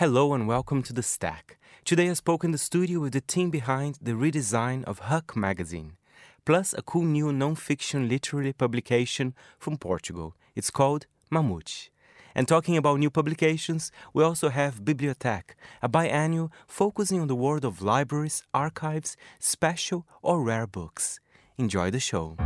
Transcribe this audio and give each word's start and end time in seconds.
Hello 0.00 0.32
and 0.32 0.48
welcome 0.48 0.82
to 0.84 0.94
The 0.94 1.02
Stack. 1.02 1.58
Today 1.84 2.08
I 2.08 2.14
spoke 2.14 2.42
in 2.42 2.52
the 2.52 2.56
studio 2.56 3.00
with 3.00 3.12
the 3.12 3.20
team 3.20 3.50
behind 3.50 3.98
the 4.00 4.12
redesign 4.12 4.82
of 4.84 5.10
Huck 5.10 5.36
magazine, 5.36 5.98
plus 6.46 6.72
a 6.72 6.80
cool 6.80 7.04
new 7.04 7.30
non-fiction 7.34 8.08
literary 8.08 8.54
publication 8.54 9.34
from 9.58 9.76
Portugal. 9.76 10.34
It's 10.56 10.70
called 10.70 11.04
Mamute. 11.30 11.90
And 12.34 12.48
talking 12.48 12.78
about 12.78 12.98
new 12.98 13.10
publications, 13.10 13.92
we 14.14 14.24
also 14.24 14.48
have 14.48 14.86
Bibliothèque, 14.86 15.52
a 15.82 15.88
biannual 15.90 16.50
focusing 16.66 17.20
on 17.20 17.28
the 17.28 17.36
world 17.36 17.66
of 17.66 17.82
libraries, 17.82 18.42
archives, 18.54 19.18
special 19.38 20.06
or 20.22 20.42
rare 20.42 20.66
books. 20.66 21.20
Enjoy 21.58 21.90
the 21.90 22.00
show. 22.00 22.38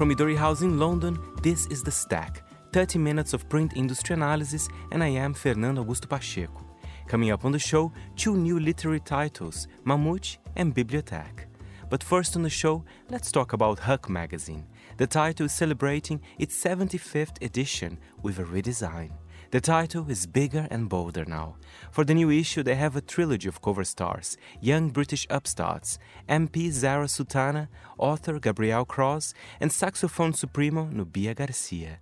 From 0.00 0.08
Midori 0.08 0.34
House 0.34 0.62
in 0.62 0.78
London, 0.78 1.18
this 1.42 1.66
is 1.66 1.82
The 1.82 1.90
Stack, 1.90 2.42
30 2.72 2.98
minutes 2.98 3.34
of 3.34 3.46
print 3.50 3.74
industry 3.76 4.14
analysis, 4.14 4.66
and 4.92 5.04
I 5.04 5.08
am 5.08 5.34
Fernando 5.34 5.84
Augusto 5.84 6.08
Pacheco. 6.08 6.64
Coming 7.06 7.32
up 7.32 7.44
on 7.44 7.52
the 7.52 7.58
show, 7.58 7.92
two 8.16 8.34
new 8.34 8.58
literary 8.58 9.00
titles, 9.00 9.68
Mamute 9.84 10.38
and 10.56 10.74
Bibliothèque. 10.74 11.44
But 11.90 12.02
first 12.02 12.34
on 12.34 12.42
the 12.42 12.48
show, 12.48 12.82
let's 13.10 13.30
talk 13.30 13.52
about 13.52 13.78
Huck 13.78 14.08
magazine. 14.08 14.64
The 14.96 15.06
title 15.06 15.44
is 15.44 15.52
celebrating 15.52 16.22
its 16.38 16.58
75th 16.58 17.44
edition 17.44 17.98
with 18.22 18.38
a 18.38 18.44
redesign. 18.44 19.10
The 19.50 19.60
title 19.60 20.08
is 20.08 20.26
bigger 20.26 20.68
and 20.70 20.88
bolder 20.88 21.24
now. 21.24 21.56
For 21.90 22.04
the 22.04 22.14
new 22.14 22.30
issue, 22.30 22.62
they 22.62 22.76
have 22.76 22.94
a 22.94 23.00
trilogy 23.00 23.48
of 23.48 23.60
cover 23.60 23.82
stars 23.82 24.36
young 24.60 24.90
British 24.90 25.26
upstarts, 25.28 25.98
MP 26.28 26.70
Zarah 26.70 27.08
Sultana, 27.08 27.68
author 27.98 28.38
Gabriel 28.38 28.86
Krauze, 28.86 29.34
and 29.58 29.72
saxophone 29.72 30.34
supremo 30.34 30.84
Nubya 30.84 31.34
Garcia. 31.34 31.98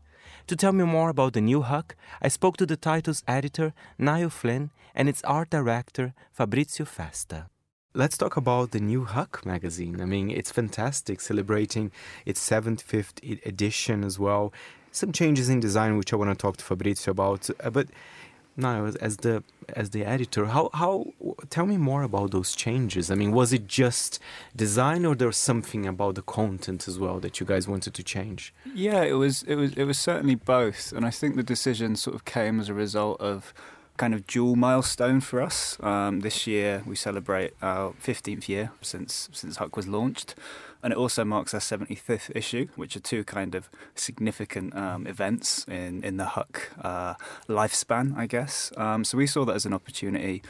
To 0.48 0.56
tell 0.56 0.72
me 0.72 0.84
more 0.84 1.08
about 1.08 1.32
the 1.32 1.40
new 1.40 1.62
Huck, 1.62 1.96
I 2.20 2.28
spoke 2.28 2.58
to 2.58 2.66
the 2.66 2.76
title's 2.76 3.24
editor, 3.26 3.72
Niall 3.96 4.28
Flynn, 4.28 4.70
and 4.94 5.08
its 5.08 5.24
art 5.24 5.48
director, 5.48 6.12
Fabrizio 6.30 6.84
Festa. 6.84 7.46
Let's 7.94 8.18
talk 8.18 8.36
about 8.36 8.72
the 8.72 8.80
new 8.80 9.06
Huck 9.06 9.46
magazine. 9.46 10.02
I 10.02 10.04
mean, 10.04 10.30
it's 10.30 10.52
fantastic, 10.52 11.22
celebrating 11.22 11.92
its 12.26 12.46
75th 12.46 13.46
edition 13.46 14.04
as 14.04 14.18
well 14.18 14.52
some 14.92 15.12
changes 15.12 15.48
in 15.48 15.60
design 15.60 15.96
which 15.96 16.12
I 16.12 16.16
want 16.16 16.30
to 16.30 16.36
talk 16.36 16.56
to 16.58 16.64
Fabrizio 16.64 17.12
about. 17.12 17.48
Uh, 17.60 17.70
but 17.70 17.88
now, 18.58 18.86
as 19.00 19.18
the 19.18 19.44
as 19.76 19.90
the 19.90 20.04
editor, 20.04 20.46
how 20.46 20.68
how 20.74 21.06
tell 21.48 21.64
me 21.64 21.76
more 21.76 22.02
about 22.02 22.32
those 22.32 22.56
changes. 22.56 23.08
I 23.10 23.14
mean, 23.14 23.30
was 23.30 23.52
it 23.52 23.68
just 23.68 24.18
design, 24.56 25.04
or 25.06 25.14
there 25.14 25.28
was 25.28 25.36
something 25.36 25.86
about 25.86 26.16
the 26.16 26.22
content 26.22 26.88
as 26.88 26.98
well 26.98 27.20
that 27.20 27.38
you 27.38 27.46
guys 27.46 27.68
wanted 27.68 27.94
to 27.94 28.02
change? 28.02 28.52
Yeah, 28.74 29.02
it 29.02 29.12
was 29.12 29.44
it 29.44 29.54
was 29.54 29.72
it 29.74 29.84
was 29.84 29.98
certainly 29.98 30.34
both, 30.34 30.92
and 30.92 31.06
I 31.06 31.10
think 31.10 31.36
the 31.36 31.44
decision 31.44 31.94
sort 31.94 32.16
of 32.16 32.24
came 32.24 32.58
as 32.58 32.68
a 32.68 32.74
result 32.74 33.20
of 33.20 33.54
kind 33.96 34.14
of 34.14 34.26
dual 34.26 34.56
milestone 34.56 35.20
for 35.20 35.40
us. 35.40 35.76
Um, 35.80 36.20
this 36.20 36.46
year 36.46 36.82
we 36.84 36.96
celebrate 36.96 37.54
our 37.62 37.92
15th 38.02 38.48
year 38.48 38.72
since 38.80 39.28
since 39.32 39.56
Huck 39.56 39.76
was 39.76 39.86
launched 39.86 40.34
and 40.82 40.92
it 40.92 40.96
also 40.96 41.24
marks 41.24 41.54
our 41.54 41.60
75th 41.60 42.30
issue, 42.34 42.68
which 42.76 42.96
are 42.96 43.00
two 43.00 43.24
kind 43.24 43.54
of 43.54 43.68
significant 43.94 44.76
um, 44.76 45.06
events 45.06 45.64
in, 45.68 46.04
in 46.04 46.16
the 46.16 46.24
Huck 46.26 46.70
uh, 46.80 47.14
lifespan, 47.48 48.16
I 48.16 48.26
guess. 48.26 48.72
Um, 48.76 49.04
so 49.04 49.18
we 49.18 49.26
saw 49.26 49.44
that 49.44 49.56
as 49.56 49.66
an 49.66 49.74
opportunity 49.74 50.42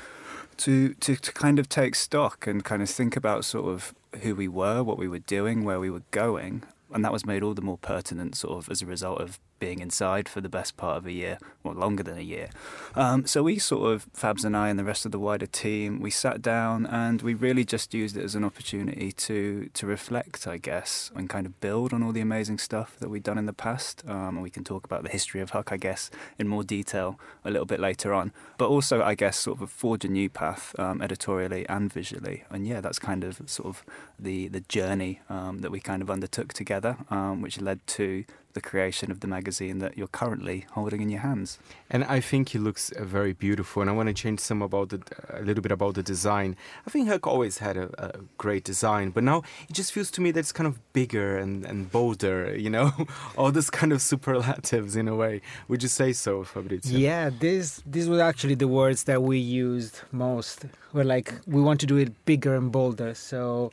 to, 0.59 0.95
to, 0.95 1.17
to 1.17 1.33
kind 1.33 1.59
of 1.59 1.69
take 1.69 1.95
stock 1.95 2.47
and 2.47 2.65
kind 2.65 2.83
of 2.83 2.91
think 2.91 3.17
about 3.17 3.45
sort 3.45 3.73
of 3.73 3.95
who 4.23 4.35
we 4.35 4.49
were, 4.49 4.83
what 4.83 4.99
we 4.99 5.09
were 5.09 5.21
doing, 5.21 5.65
where 5.65 5.81
we 5.81 5.91
were 5.91 6.03
going, 6.11 6.63
and 6.93 7.05
that 7.05 7.13
was 7.13 7.25
made 7.25 7.43
all 7.43 7.55
the 7.55 7.63
more 7.63 7.79
pertinent 7.79 8.37
sort 8.37 8.59
of 8.59 8.71
as 8.71 8.83
a 8.83 8.87
result 8.87 9.21
of 9.21 9.39
being 9.59 9.81
inside 9.81 10.29
for 10.29 10.41
the 10.41 10.49
best 10.49 10.77
part 10.77 10.97
of 10.97 11.07
a 11.07 11.13
year, 11.13 11.39
or 11.65 11.75
longer 11.75 12.03
than 12.03 12.19
a 12.19 12.23
year. 12.23 12.51
Um, 12.95 13.27
so 13.27 13.43
we 13.43 13.59
sort 13.59 13.93
of, 13.93 14.13
Fabs 14.13 14.45
and 14.45 14.57
I 14.57 14.69
and 14.69 14.79
the 14.79 14.85
rest 14.85 15.07
of 15.07 15.13
the 15.13 15.19
wider 15.19 15.47
team, 15.47 16.01
we 16.01 16.11
sat 16.11 16.43
down 16.43 16.87
and 16.87 17.23
we 17.23 17.35
really 17.35 17.65
just 17.65 17.95
used 17.95 18.17
it 18.17 18.25
as 18.25 18.35
an 18.35 18.45
opportunity 18.45 19.13
to 19.13 19.69
to 19.75 19.87
reflect, 19.87 20.47
I 20.47 20.59
guess, 20.59 21.11
and 21.15 21.29
kind 21.29 21.47
of 21.47 21.61
build 21.61 21.93
on 21.93 22.03
all 22.03 22.13
the 22.13 22.21
amazing 22.21 22.59
stuff 22.59 22.97
that 23.01 23.09
we'd 23.09 23.23
done 23.23 23.39
in 23.39 23.47
the 23.47 23.53
past. 23.53 24.03
Um, 24.07 24.37
and 24.37 24.43
we 24.43 24.51
can 24.51 24.65
talk 24.65 24.85
about 24.85 25.03
the 25.03 25.09
history 25.09 25.41
of 25.41 25.51
Huck, 25.51 25.73
I 25.73 25.77
guess, 25.77 26.11
in 26.39 26.49
more 26.49 26.65
detail 26.65 27.19
a 27.45 27.51
little 27.51 27.67
bit 27.67 27.81
later 27.81 28.13
on. 28.15 28.33
But 28.57 28.69
also, 28.69 29.03
I 29.03 29.15
guess, 29.15 29.39
sort 29.39 29.61
of 29.61 29.71
forge 29.71 30.05
a 30.05 30.09
new 30.09 30.29
path 30.29 30.75
um, 30.79 31.03
editorially 31.03 31.69
and 31.69 31.93
visually. 31.93 32.45
And 32.51 32.67
yeah, 32.67 32.81
that's 32.81 32.99
kind 32.99 33.25
of 33.25 33.41
sort 33.47 33.69
of 33.69 33.85
the 34.19 34.49
the 34.49 34.61
journey 34.61 35.21
um, 35.29 35.59
that 35.61 35.71
we 35.71 35.81
kind 35.81 36.03
of 36.03 36.11
undertook 36.11 36.53
together, 36.53 36.97
um, 37.11 37.43
which 37.43 37.61
led 37.61 37.87
to 37.99 38.25
the 38.59 38.69
creation 38.71 39.11
of 39.13 39.21
the 39.21 39.29
magazine 39.29 39.79
that 39.79 39.97
you're 39.97 40.15
currently 40.23 40.59
holding 40.77 41.01
in 41.01 41.09
your 41.15 41.21
hands. 41.31 41.59
And 41.95 42.03
I 42.17 42.19
think 42.31 42.55
it 42.57 42.61
looks 42.61 42.91
uh, 42.91 43.05
very 43.05 43.33
beautiful. 43.33 43.81
And 43.83 43.89
I 43.91 43.95
want 43.99 44.09
to 44.09 44.17
change 44.25 44.41
some 44.41 44.61
about 44.63 44.89
the, 44.93 45.01
a 45.41 45.43
little 45.49 45.63
bit 45.63 45.73
about 45.79 45.95
the 45.95 46.03
design. 46.03 46.57
I 46.87 46.91
think 46.91 47.09
Huck 47.09 47.27
always 47.27 47.59
had 47.59 47.77
a, 47.77 47.87
a, 48.07 48.21
great 48.37 48.65
design, 48.65 49.11
but 49.11 49.23
now 49.23 49.39
it 49.69 49.75
just 49.81 49.93
feels 49.93 50.11
to 50.13 50.21
me 50.21 50.33
that 50.33 50.41
it's 50.41 50.57
kind 50.61 50.67
of 50.67 50.75
bigger 50.93 51.39
and, 51.39 51.65
and 51.65 51.91
bolder. 51.91 52.39
You 52.69 52.71
know, 52.71 52.91
all 53.39 53.53
those 53.53 53.71
kind 53.71 53.93
of 53.93 54.01
superlatives 54.03 54.97
in 54.97 55.07
a 55.09 55.15
way. 55.15 55.41
Would 55.69 55.83
you 55.83 55.89
say 55.89 56.13
so, 56.13 56.33
Fabrizio? 56.45 56.99
Yeah, 56.99 57.31
this 57.31 57.83
these 57.87 58.09
were 58.09 58.21
actually 58.21 58.57
the 58.57 58.71
words 58.81 59.01
that 59.05 59.21
we 59.23 59.39
used 59.39 59.95
most. 60.11 60.67
We're 60.93 61.11
like 61.17 61.29
we 61.47 61.61
want 61.69 61.79
to 61.81 61.87
do 61.87 61.97
it 62.05 62.11
bigger 62.25 62.55
and 62.61 62.73
bolder. 62.73 63.15
So 63.15 63.73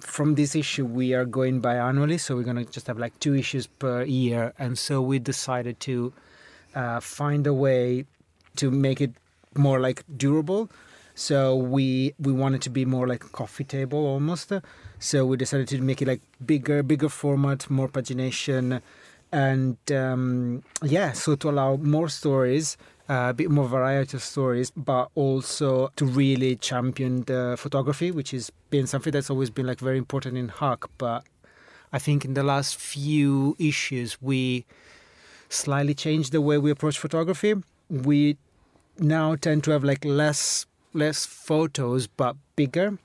from 0.00 0.34
this 0.34 0.54
issue 0.54 0.84
we 0.84 1.14
are 1.14 1.24
going 1.24 1.60
biannually 1.62 2.18
so 2.18 2.36
we're 2.36 2.42
going 2.42 2.56
to 2.56 2.64
just 2.64 2.86
have 2.86 2.98
like 2.98 3.18
two 3.20 3.34
issues 3.34 3.66
per 3.66 4.02
year. 4.02 4.52
And 4.58 4.78
so 4.78 5.00
we 5.00 5.18
decided 5.18 5.80
to 5.80 6.12
uh, 6.74 7.00
find 7.00 7.46
a 7.46 7.54
way 7.54 8.04
to 8.56 8.70
make 8.70 9.00
it 9.00 9.12
more 9.56 9.80
like 9.80 10.04
durable. 10.16 10.70
So 11.14 11.54
we 11.54 12.14
we 12.18 12.32
wanted 12.32 12.62
to 12.62 12.70
be 12.70 12.84
more 12.84 13.06
like 13.06 13.24
a 13.24 13.28
coffee 13.28 13.64
table 13.64 13.98
almost. 13.98 14.52
So 14.98 15.26
we 15.26 15.36
decided 15.36 15.68
to 15.68 15.80
make 15.80 16.00
it 16.02 16.08
like 16.08 16.22
bigger 16.44 16.82
bigger 16.82 17.08
format 17.08 17.68
more 17.68 17.88
pagination. 17.88 18.80
And 19.32 19.76
um, 19.92 20.62
yeah 20.82 21.12
so 21.12 21.36
to 21.36 21.50
allow 21.50 21.76
more 21.76 22.08
stories 22.08 22.76
Uh, 23.10 23.30
a 23.30 23.34
bit 23.34 23.50
more 23.50 23.66
variety 23.66 24.16
of 24.16 24.22
stories, 24.22 24.70
but 24.70 25.10
also 25.16 25.90
to 25.96 26.04
really 26.04 26.54
champion 26.54 27.24
the 27.24 27.56
photography, 27.58 28.12
which 28.12 28.30
has 28.30 28.52
been 28.70 28.86
something 28.86 29.12
that's 29.12 29.28
always 29.28 29.50
been 29.50 29.66
like 29.66 29.80
very 29.80 29.98
important 29.98 30.38
in 30.38 30.46
Huck. 30.46 30.88
But 30.96 31.24
I 31.92 31.98
think 31.98 32.24
in 32.24 32.34
the 32.34 32.44
last 32.44 32.76
few 32.76 33.56
issues, 33.58 34.22
we 34.22 34.64
slightly 35.48 35.92
changed 35.92 36.30
the 36.30 36.40
way 36.40 36.56
we 36.56 36.70
approach 36.70 37.00
photography. 37.00 37.54
We 37.88 38.36
now 38.96 39.34
tend 39.34 39.64
to 39.64 39.72
have 39.72 39.82
like 39.82 40.04
less 40.04 40.66
less 40.94 41.26
photos, 41.26 42.06
but 42.06 42.36
bigger. 42.54 42.96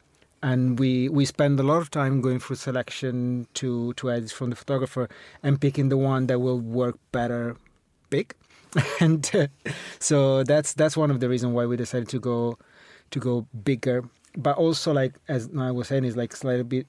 And 0.43 0.77
we, 0.77 1.09
we 1.09 1.25
spend 1.25 1.59
a 1.59 1.63
lot 1.63 1.81
of 1.81 1.89
time 1.89 2.22
going 2.22 2.39
through 2.39 2.57
selection 2.57 3.47
to, 3.55 3.93
to 3.93 4.11
edits 4.11 4.31
from 4.31 4.51
the 4.51 4.55
photographer 4.55 5.09
and 5.41 5.59
picking 5.59 5.89
the 5.89 5.97
one 5.97 6.27
that 6.27 6.37
will 6.37 6.59
work 6.59 6.99
better 7.11 7.55
big. 8.11 8.35
and 9.00 9.30
uh, 9.34 9.47
so 10.00 10.44
that's 10.44 10.74
that's 10.74 10.97
one 10.97 11.12
of 11.12 11.19
the 11.19 11.30
reasons 11.30 11.53
why 11.53 11.66
we 11.66 11.78
decided 11.78 12.09
to 12.09 12.19
go 12.19 12.58
to 13.12 13.19
go 13.19 13.47
bigger. 13.63 14.03
But 14.38 14.58
also, 14.58 14.94
like 14.94 15.16
as 15.28 15.50
I 15.58 15.72
was 15.72 15.88
saying, 15.88 16.03
is 16.03 16.18
like 16.18 16.36
slightly 16.36 16.63
bit 16.63 16.88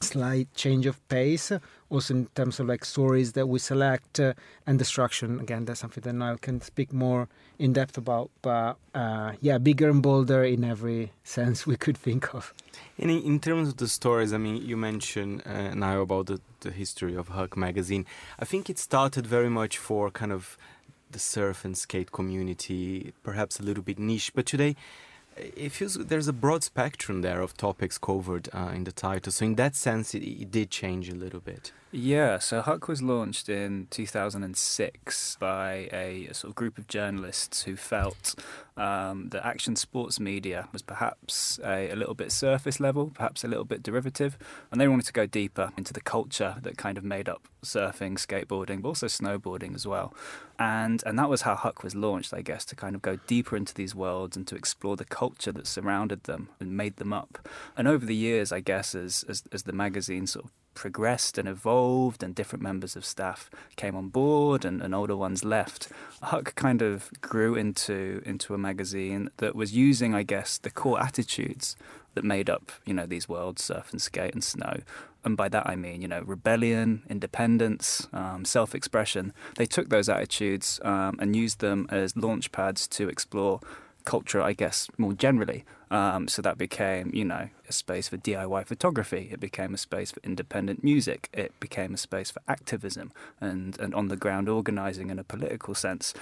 slight 0.00 0.52
change 0.54 0.84
of 0.86 1.06
pace 1.08 1.52
also 1.88 2.14
in 2.14 2.26
terms 2.34 2.60
of 2.60 2.66
like 2.66 2.84
stories 2.84 3.32
that 3.32 3.46
we 3.46 3.58
select 3.58 4.20
uh, 4.20 4.34
and 4.66 4.78
destruction. 4.78 5.40
Again 5.40 5.64
that's 5.64 5.80
something 5.80 6.02
that 6.02 6.22
I 6.22 6.36
can 6.36 6.60
speak 6.60 6.92
more 6.92 7.28
in 7.58 7.72
depth 7.72 7.96
about 7.96 8.30
but 8.42 8.76
uh, 8.94 9.32
yeah 9.40 9.58
bigger 9.58 9.88
and 9.88 10.02
bolder 10.02 10.44
in 10.44 10.64
every 10.64 11.12
sense 11.24 11.66
we 11.66 11.76
could 11.76 11.96
think 11.96 12.34
of. 12.34 12.52
In, 12.98 13.10
in 13.10 13.40
terms 13.40 13.68
of 13.68 13.76
the 13.78 13.88
stories 13.88 14.32
I 14.32 14.38
mean 14.38 14.56
you 14.56 14.76
mentioned 14.76 15.42
uh, 15.46 15.74
now 15.74 16.00
about 16.00 16.26
the, 16.26 16.40
the 16.60 16.70
history 16.70 17.14
of 17.14 17.28
Huck 17.28 17.56
magazine. 17.56 18.04
I 18.38 18.44
think 18.44 18.68
it 18.68 18.78
started 18.78 19.26
very 19.26 19.50
much 19.50 19.78
for 19.78 20.10
kind 20.10 20.32
of 20.32 20.58
the 21.10 21.18
surf 21.18 21.64
and 21.64 21.76
skate 21.76 22.12
community, 22.12 23.12
perhaps 23.22 23.58
a 23.60 23.62
little 23.62 23.82
bit 23.82 23.98
niche. 23.98 24.32
But 24.34 24.46
today, 24.46 24.76
it 25.36 25.70
feels 25.70 25.94
there's 25.94 26.28
a 26.28 26.32
broad 26.32 26.62
spectrum 26.64 27.22
there 27.22 27.40
of 27.40 27.56
topics 27.56 27.98
covered 27.98 28.48
uh, 28.52 28.72
in 28.74 28.84
the 28.84 28.92
title. 28.92 29.32
So 29.32 29.44
in 29.44 29.54
that 29.56 29.76
sense, 29.76 30.14
it, 30.14 30.22
it, 30.22 30.50
did 30.50 30.70
change 30.70 31.08
a 31.08 31.14
little 31.14 31.40
bit. 31.40 31.72
Yeah, 31.98 32.40
so 32.40 32.60
Huck 32.60 32.88
was 32.88 33.00
launched 33.00 33.48
in 33.48 33.86
2006 33.88 35.38
by 35.40 35.88
a, 35.90 36.26
a 36.26 36.34
sort 36.34 36.50
of 36.50 36.54
group 36.54 36.76
of 36.76 36.88
journalists 36.88 37.62
who 37.62 37.74
felt 37.74 38.34
um, 38.76 39.30
that 39.30 39.46
action 39.46 39.76
sports 39.76 40.20
media 40.20 40.68
was 40.74 40.82
perhaps 40.82 41.58
a, 41.64 41.88
a, 41.90 41.96
little 41.96 42.12
bit 42.12 42.32
surface 42.32 42.80
level, 42.80 43.12
perhaps 43.14 43.44
a 43.44 43.48
little 43.48 43.64
bit 43.64 43.82
derivative, 43.82 44.36
and 44.70 44.78
they 44.78 44.88
wanted 44.88 45.06
to 45.06 45.12
go 45.14 45.24
deeper 45.24 45.72
into 45.78 45.94
the 45.94 46.02
culture 46.02 46.56
that 46.60 46.76
kind 46.76 46.98
of 46.98 47.04
made 47.04 47.30
up 47.30 47.48
surfing, 47.64 48.18
skateboarding, 48.18 48.82
but 48.82 48.88
also 48.88 49.06
snowboarding 49.06 49.74
as 49.74 49.86
well. 49.86 50.12
And 50.58 51.02
and 51.06 51.18
that 51.18 51.30
was 51.30 51.42
how 51.42 51.54
Huck 51.54 51.82
was 51.82 51.94
launched, 51.94 52.34
I 52.34 52.42
guess, 52.42 52.66
to 52.66 52.76
kind 52.76 52.94
of 52.94 53.00
go 53.00 53.16
deeper 53.26 53.56
into 53.56 53.72
these 53.72 53.94
worlds 53.94 54.36
and 54.36 54.46
to 54.48 54.54
explore 54.54 54.96
the 54.96 55.06
culture 55.06 55.52
that 55.52 55.66
surrounded 55.66 56.24
them 56.24 56.50
and 56.60 56.76
made 56.76 56.98
them 56.98 57.14
up. 57.14 57.48
And 57.74 57.88
over 57.88 58.04
the 58.04 58.14
years, 58.14 58.52
I 58.52 58.60
guess, 58.60 58.94
as 58.94 59.24
as, 59.30 59.44
as 59.50 59.62
the 59.62 59.72
magazine 59.72 60.26
sort 60.26 60.44
of 60.44 60.50
progressed 60.76 61.38
and 61.38 61.48
evolved 61.48 62.22
and 62.22 62.34
different 62.34 62.62
members 62.62 62.94
of 62.94 63.04
staff 63.04 63.50
came 63.74 63.96
on 63.96 64.08
board 64.08 64.64
and, 64.64 64.80
and 64.80 64.94
older 64.94 65.16
ones 65.16 65.44
left, 65.44 65.88
Huck 66.22 66.54
kind 66.54 66.82
of 66.82 67.10
grew 67.20 67.56
into 67.56 68.22
into 68.24 68.54
a 68.54 68.58
magazine 68.58 69.30
that 69.38 69.56
was 69.56 69.74
using, 69.74 70.14
I 70.14 70.22
guess, 70.22 70.58
the 70.58 70.70
core 70.70 71.02
attitudes 71.02 71.74
that 72.14 72.24
made 72.24 72.48
up, 72.48 72.70
you 72.84 72.94
know, 72.94 73.06
these 73.06 73.28
worlds, 73.28 73.64
surf 73.64 73.90
and 73.90 74.00
skate 74.00 74.34
and 74.34 74.44
snow. 74.44 74.80
And 75.24 75.36
by 75.36 75.48
that 75.48 75.68
I 75.68 75.74
mean, 75.74 76.02
you 76.02 76.08
know, 76.08 76.22
rebellion, 76.22 77.02
independence, 77.10 78.06
um, 78.12 78.44
self-expression. 78.44 79.32
They 79.56 79.66
took 79.66 79.88
those 79.88 80.08
attitudes 80.08 80.80
um, 80.84 81.16
and 81.18 81.34
used 81.34 81.58
them 81.58 81.88
as 81.90 82.16
launch 82.16 82.52
pads 82.52 82.86
to 82.88 83.08
explore 83.08 83.60
culture, 84.04 84.40
I 84.40 84.52
guess, 84.52 84.88
more 84.96 85.12
generally. 85.12 85.64
Um, 85.90 86.28
so 86.28 86.42
that 86.42 86.58
became, 86.58 87.10
you 87.14 87.24
know, 87.24 87.48
a 87.68 87.72
space 87.72 88.08
for 88.08 88.16
DIY 88.16 88.66
photography. 88.66 89.28
It 89.32 89.40
became 89.40 89.74
a 89.74 89.78
space 89.78 90.10
for 90.10 90.20
independent 90.24 90.82
music. 90.82 91.28
It 91.32 91.58
became 91.60 91.94
a 91.94 91.96
space 91.96 92.30
for 92.30 92.40
activism 92.48 93.12
and, 93.40 93.78
and 93.78 93.94
on 93.94 94.08
the 94.08 94.16
ground 94.16 94.48
organizing 94.48 95.10
in 95.10 95.18
a 95.18 95.24
political 95.24 95.74
sense. 95.74 96.14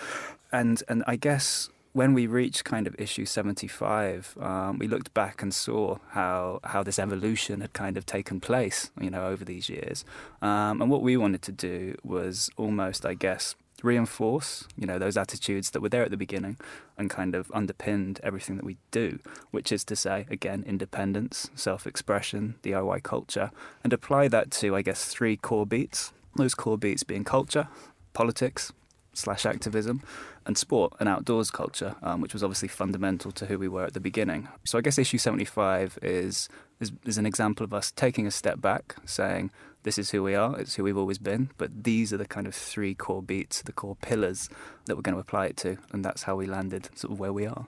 And 0.53 0.83
and 0.89 1.03
I 1.07 1.17
guess 1.17 1.71
when 1.95 2.13
we 2.13 2.27
reached 2.27 2.65
kind 2.65 2.89
of 2.89 2.95
issue 2.99 3.25
75, 3.25 4.37
um, 4.41 4.79
we 4.79 4.89
looked 4.89 5.15
back 5.15 5.43
and 5.43 5.55
saw 5.55 5.99
how 6.11 6.61
how 6.65 6.83
this 6.83 6.99
evolution 6.99 7.61
had 7.61 7.73
kind 7.73 7.97
of 7.97 8.05
taken 8.05 8.41
place, 8.41 8.91
you 9.01 9.11
know, 9.11 9.27
over 9.29 9.45
these 9.45 9.69
years. 9.69 10.05
Um, 10.43 10.83
and 10.83 10.91
what 10.91 11.03
we 11.03 11.17
wanted 11.17 11.43
to 11.43 11.53
do 11.53 11.97
was 12.03 12.51
almost, 12.57 13.07
I 13.07 13.15
guess, 13.15 13.55
reinforce, 13.85 14.67
you 14.77 14.87
know, 14.87 14.99
those 14.99 15.17
attitudes 15.17 15.71
that 15.71 15.81
were 15.81 15.89
there 15.89 16.03
at 16.03 16.11
the 16.11 16.17
beginning 16.17 16.57
and 16.97 17.11
kind 17.11 17.35
of 17.35 17.51
underpinned 17.53 18.19
everything 18.23 18.57
that 18.57 18.65
we 18.65 18.79
do, 18.91 19.19
which 19.51 19.71
is 19.71 19.85
to 19.85 19.95
say, 19.95 20.27
again, 20.31 20.65
independence, 20.67 21.51
self-expression, 21.55 22.55
DIY 22.63 23.03
culture, 23.03 23.51
and 23.83 23.93
apply 23.93 24.29
that 24.29 24.51
to, 24.51 24.75
I 24.75 24.83
guess, 24.83 25.05
three 25.05 25.37
core 25.37 25.67
beats. 25.67 26.13
Those 26.37 26.55
core 26.55 26.79
beats 26.79 27.03
being 27.05 27.25
culture, 27.25 27.69
politics, 28.13 28.73
slash 29.13 29.47
activism, 29.47 30.03
and 30.47 30.59
sport 30.59 30.93
and 30.99 31.09
outdoors 31.09 31.51
culture, 31.51 31.95
um, 32.03 32.21
which 32.21 32.33
was 32.33 32.43
obviously 32.43 32.69
fundamental 32.69 33.31
to 33.33 33.47
who 33.47 33.59
we 33.59 33.69
were 33.69 33.85
at 33.85 33.95
the 33.95 34.01
beginning. 34.01 34.49
So 34.65 34.79
I 34.79 34.81
guess 34.81 34.99
issue 34.99 35.19
75 35.19 35.99
is, 36.03 36.49
is, 36.81 36.93
is 37.05 37.19
an 37.19 37.27
example 37.27 37.65
of 37.65 37.73
us 37.73 37.91
taking 37.91 38.27
a 38.27 38.31
step 38.31 38.61
back, 38.61 38.97
saying, 39.05 39.51
this 39.85 39.99
is 39.99 40.11
who 40.11 40.23
we 40.23 40.35
are, 40.35 40.59
it's 40.59 40.75
who 40.75 40.83
we've 40.83 40.99
always 40.99 41.19
been, 41.19 41.51
but 41.57 41.85
these 41.85 42.13
are 42.13 42.17
the 42.17 42.27
kind 42.27 42.47
of 42.47 42.55
three 42.55 42.95
core 42.95 43.23
beats, 43.23 43.63
the 43.63 43.73
core 43.73 43.97
pillars 43.97 44.49
that 44.87 44.97
we're 44.97 45.03
going 45.03 45.15
to 45.15 45.21
apply 45.21 45.47
it 45.47 45.57
to, 45.59 45.77
and 45.93 46.05
that's 46.05 46.25
how 46.25 46.35
we 46.35 46.47
landed 46.47 46.89
sort 46.95 47.13
of 47.13 47.21
where 47.21 47.33
we 47.33 47.47
are. 47.47 47.67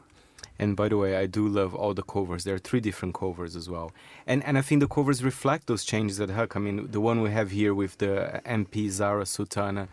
And 0.58 0.74
by 0.74 0.88
the 0.88 0.96
way, 0.96 1.16
I 1.16 1.26
do 1.26 1.46
love 1.46 1.74
all 1.74 1.92
the 1.92 2.02
covers. 2.02 2.44
There 2.44 2.54
are 2.54 2.58
three 2.58 2.80
different 2.80 3.14
covers 3.14 3.54
as 3.54 3.68
well, 3.68 3.92
and 4.26 4.42
and 4.44 4.56
I 4.56 4.62
think 4.62 4.80
the 4.80 4.88
covers 4.88 5.22
reflect 5.22 5.66
those 5.66 5.84
changes 5.84 6.18
at 6.18 6.30
Huck. 6.30 6.56
I 6.56 6.60
mean, 6.60 6.90
the 6.90 7.00
one 7.00 7.20
we 7.20 7.30
have 7.30 7.50
here 7.50 7.74
with 7.74 7.98
the 7.98 8.40
MP 8.46 8.88
Zarah 8.88 9.26
Sultana, 9.26 9.88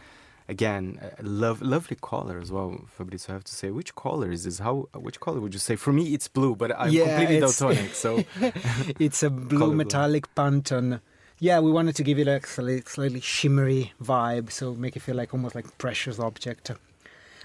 again, 0.47 0.99
uh, 1.01 1.21
love, 1.21 1.61
lovely 1.61 1.97
color 1.99 2.39
as 2.39 2.49
well, 2.49 2.85
Fabrizio. 2.87 3.33
I 3.33 3.35
have 3.35 3.43
to 3.43 3.53
say, 3.53 3.71
which 3.71 3.93
color 3.95 4.31
is 4.31 4.45
this? 4.45 4.59
How? 4.59 4.87
Which 4.95 5.19
color 5.19 5.41
would 5.41 5.53
you 5.53 5.59
say? 5.59 5.75
For 5.75 5.91
me, 5.91 6.13
it's 6.13 6.29
blue, 6.29 6.55
but 6.55 6.71
I'm 6.79 6.91
yeah, 6.91 7.17
completely 7.17 7.45
daltonic. 7.45 7.93
So 7.93 8.23
it's 8.99 9.21
a 9.21 9.29
blue 9.53 9.75
metallic 9.75 10.33
Pantone 10.33 11.01
yeah, 11.43 11.59
we 11.59 11.71
wanted 11.73 11.97
to 11.97 12.03
give 12.03 12.19
it 12.19 12.27
a 12.29 12.39
slightly, 12.47 12.81
slightly 12.85 13.19
shimmery 13.19 13.91
vibe, 14.01 14.49
so 14.49 14.73
make 14.75 14.95
it 14.95 15.01
feel 15.01 15.15
like 15.15 15.33
almost 15.33 15.55
like 15.55 15.77
precious 15.77 16.17
object. 16.17 16.71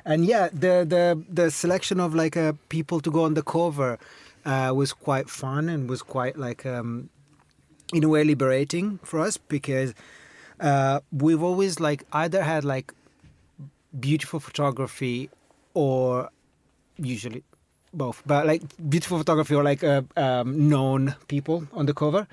And 0.04 0.24
yeah, 0.24 0.48
the 0.52 0.86
the 0.94 1.20
the 1.28 1.50
selection 1.50 1.98
of 1.98 2.14
like 2.14 2.36
uh, 2.36 2.52
people 2.68 3.00
to 3.00 3.10
go 3.10 3.24
on 3.24 3.34
the 3.34 3.42
cover 3.42 3.98
uh, 4.46 4.72
was 4.72 4.92
quite 4.92 5.28
fun 5.28 5.68
and 5.68 5.90
was 5.90 6.02
quite 6.02 6.38
like 6.38 6.64
um, 6.64 7.10
in 7.92 8.04
a 8.04 8.08
way 8.08 8.22
liberating 8.22 9.00
for 9.02 9.18
us 9.18 9.36
because 9.36 9.94
uh, 10.60 11.00
we've 11.10 11.42
always 11.42 11.80
like 11.80 12.04
either 12.12 12.44
had 12.44 12.64
like 12.64 12.94
beautiful 13.98 14.38
photography 14.38 15.28
or 15.74 16.30
usually 16.98 17.42
both, 17.92 18.22
but 18.24 18.46
like 18.46 18.62
beautiful 18.88 19.18
photography 19.18 19.56
or 19.56 19.64
like 19.64 19.82
uh, 19.82 20.02
um, 20.16 20.68
known 20.68 21.16
people 21.26 21.66
on 21.72 21.86
the 21.86 21.94
cover 21.94 22.28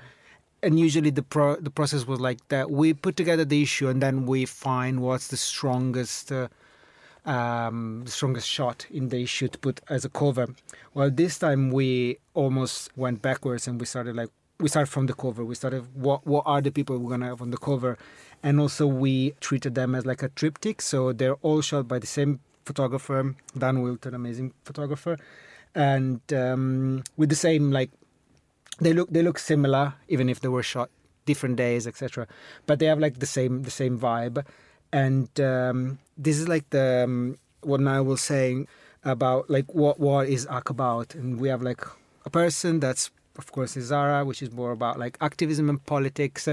and 0.66 0.80
usually 0.80 1.10
the 1.10 1.22
pro- 1.22 1.60
the 1.60 1.70
process 1.70 2.06
was 2.06 2.20
like 2.20 2.46
that. 2.48 2.70
We 2.70 2.92
put 2.92 3.16
together 3.16 3.44
the 3.44 3.62
issue 3.62 3.88
and 3.88 4.02
then 4.02 4.26
we 4.26 4.44
find 4.44 5.00
what's 5.00 5.28
the 5.28 5.36
strongest. 5.36 6.32
Uh, 6.32 6.48
um, 7.24 8.04
strongest 8.06 8.48
shot 8.48 8.86
in 8.88 9.08
the 9.08 9.20
issue 9.20 9.48
to 9.48 9.58
put 9.58 9.80
as 9.88 10.04
a 10.04 10.08
cover. 10.08 10.46
Well, 10.94 11.10
this 11.10 11.40
time 11.40 11.72
we 11.72 12.18
almost 12.34 12.96
went 12.96 13.20
backwards 13.20 13.66
and 13.66 13.80
we 13.80 13.86
started 13.86 14.14
like 14.14 14.30
we 14.60 14.68
started 14.68 14.90
from 14.90 15.06
the 15.06 15.12
cover. 15.12 15.44
We 15.44 15.56
started 15.56 15.82
what 15.94 16.26
what 16.26 16.44
are 16.46 16.60
the 16.60 16.70
people 16.70 16.98
we're 16.98 17.10
gonna 17.10 17.26
have 17.26 17.42
on 17.42 17.50
the 17.50 17.58
cover, 17.58 17.98
and 18.42 18.60
also 18.60 18.86
we 18.86 19.34
treated 19.40 19.74
them 19.74 19.94
as 19.94 20.06
like 20.06 20.22
a 20.22 20.28
triptych. 20.30 20.80
So 20.80 21.12
they're 21.12 21.38
all 21.42 21.62
shot 21.62 21.88
by 21.88 21.98
the 21.98 22.06
same 22.06 22.40
photographer, 22.64 23.34
Dan 23.58 23.82
Wilton, 23.82 24.14
amazing 24.14 24.52
photographer, 24.64 25.18
and 25.74 26.20
um, 26.32 27.02
with 27.16 27.28
the 27.28 27.36
same 27.36 27.72
like 27.72 27.90
they 28.80 28.92
look 28.92 29.08
they 29.10 29.22
look 29.22 29.38
similar 29.38 29.94
even 30.08 30.28
if 30.28 30.40
they 30.40 30.48
were 30.48 30.62
shot 30.62 30.90
different 31.24 31.56
days 31.56 31.86
etc 31.86 32.26
but 32.66 32.78
they 32.78 32.86
have 32.86 32.98
like 32.98 33.18
the 33.18 33.26
same 33.26 33.62
the 33.62 33.70
same 33.70 33.98
vibe. 33.98 34.44
And 34.92 35.28
um, 35.40 35.98
this 36.16 36.38
is 36.38 36.48
like 36.48 36.70
the 36.70 37.04
um, 37.04 37.38
what 37.62 37.80
Niall 37.80 38.04
was 38.04 38.20
saying 38.20 38.68
about 39.04 39.50
like 39.50 39.74
what 39.74 39.98
what 40.00 40.28
is 40.28 40.46
Huck 40.46 40.70
about. 40.70 41.14
And 41.14 41.40
we 41.40 41.48
have 41.48 41.62
like 41.62 41.82
a 42.24 42.30
person 42.30 42.80
that's 42.80 43.10
of 43.36 43.52
course 43.52 43.76
is 43.76 43.86
Zarah 43.86 44.24
which 44.24 44.42
is 44.42 44.50
more 44.52 44.72
about 44.72 44.98
like 44.98 45.16
activism 45.20 45.68
and 45.68 45.84
politics. 45.84 46.48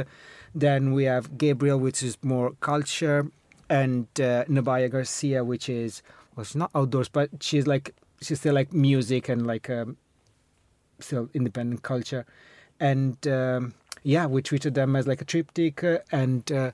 Then 0.55 0.93
we 0.93 1.05
have 1.05 1.37
Gabriel 1.37 1.79
which 1.79 2.03
is 2.03 2.17
more 2.23 2.51
culture. 2.59 3.27
And 3.69 4.07
uh, 4.19 4.45
Nubya 4.45 4.89
Garcia 4.91 5.43
which 5.43 5.69
is 5.69 6.01
well 6.35 6.43
she's 6.43 6.55
not 6.55 6.71
outdoors 6.75 7.09
but 7.09 7.29
she's 7.39 7.65
like 7.67 7.95
she's 8.21 8.39
still 8.39 8.53
like 8.53 8.73
music 8.73 9.29
and 9.29 9.47
like 9.47 9.69
um, 9.69 9.97
still 11.03 11.29
independent 11.33 11.83
culture, 11.83 12.25
and 12.79 13.27
um, 13.27 13.73
yeah, 14.03 14.25
we 14.25 14.41
treated 14.41 14.73
them 14.73 14.95
as 14.95 15.07
like 15.07 15.21
a 15.21 15.25
triptych, 15.25 15.83
uh, 15.83 15.99
and 16.11 16.51
uh, 16.51 16.71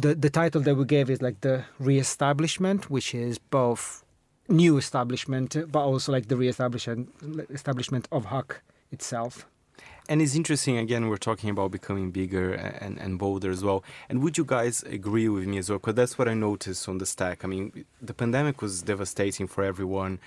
the 0.00 0.14
the 0.14 0.30
title 0.30 0.60
that 0.62 0.74
we 0.74 0.84
gave 0.84 1.10
is 1.10 1.20
like 1.22 1.40
the 1.40 1.64
re-establishment, 1.78 2.90
which 2.90 3.14
is 3.14 3.38
both 3.38 4.04
new 4.48 4.76
establishment, 4.76 5.56
but 5.70 5.80
also 5.80 6.12
like 6.12 6.28
the 6.28 6.36
re-establishment 6.36 7.08
establishment 7.50 8.08
of 8.10 8.26
Huck 8.26 8.62
itself. 8.90 9.46
And 10.08 10.20
it's 10.20 10.34
interesting, 10.34 10.76
again, 10.76 11.08
we're 11.08 11.18
talking 11.18 11.50
about 11.50 11.70
becoming 11.70 12.10
bigger 12.10 12.52
and, 12.52 12.98
and 12.98 13.16
bolder 13.16 13.48
as 13.50 13.62
well. 13.62 13.84
And 14.08 14.22
would 14.24 14.36
you 14.36 14.44
guys 14.44 14.82
agree 14.82 15.28
with 15.28 15.46
me 15.46 15.58
as 15.58 15.70
well? 15.70 15.78
Because 15.78 15.94
that's 15.94 16.18
what 16.18 16.28
I 16.28 16.34
noticed 16.34 16.88
on 16.88 16.98
the 16.98 17.06
stack. 17.06 17.44
I 17.44 17.48
mean, 17.48 17.84
the 18.02 18.12
pandemic 18.12 18.60
was 18.60 18.82
devastating 18.82 19.46
for 19.46 19.62
everyone 19.62 20.18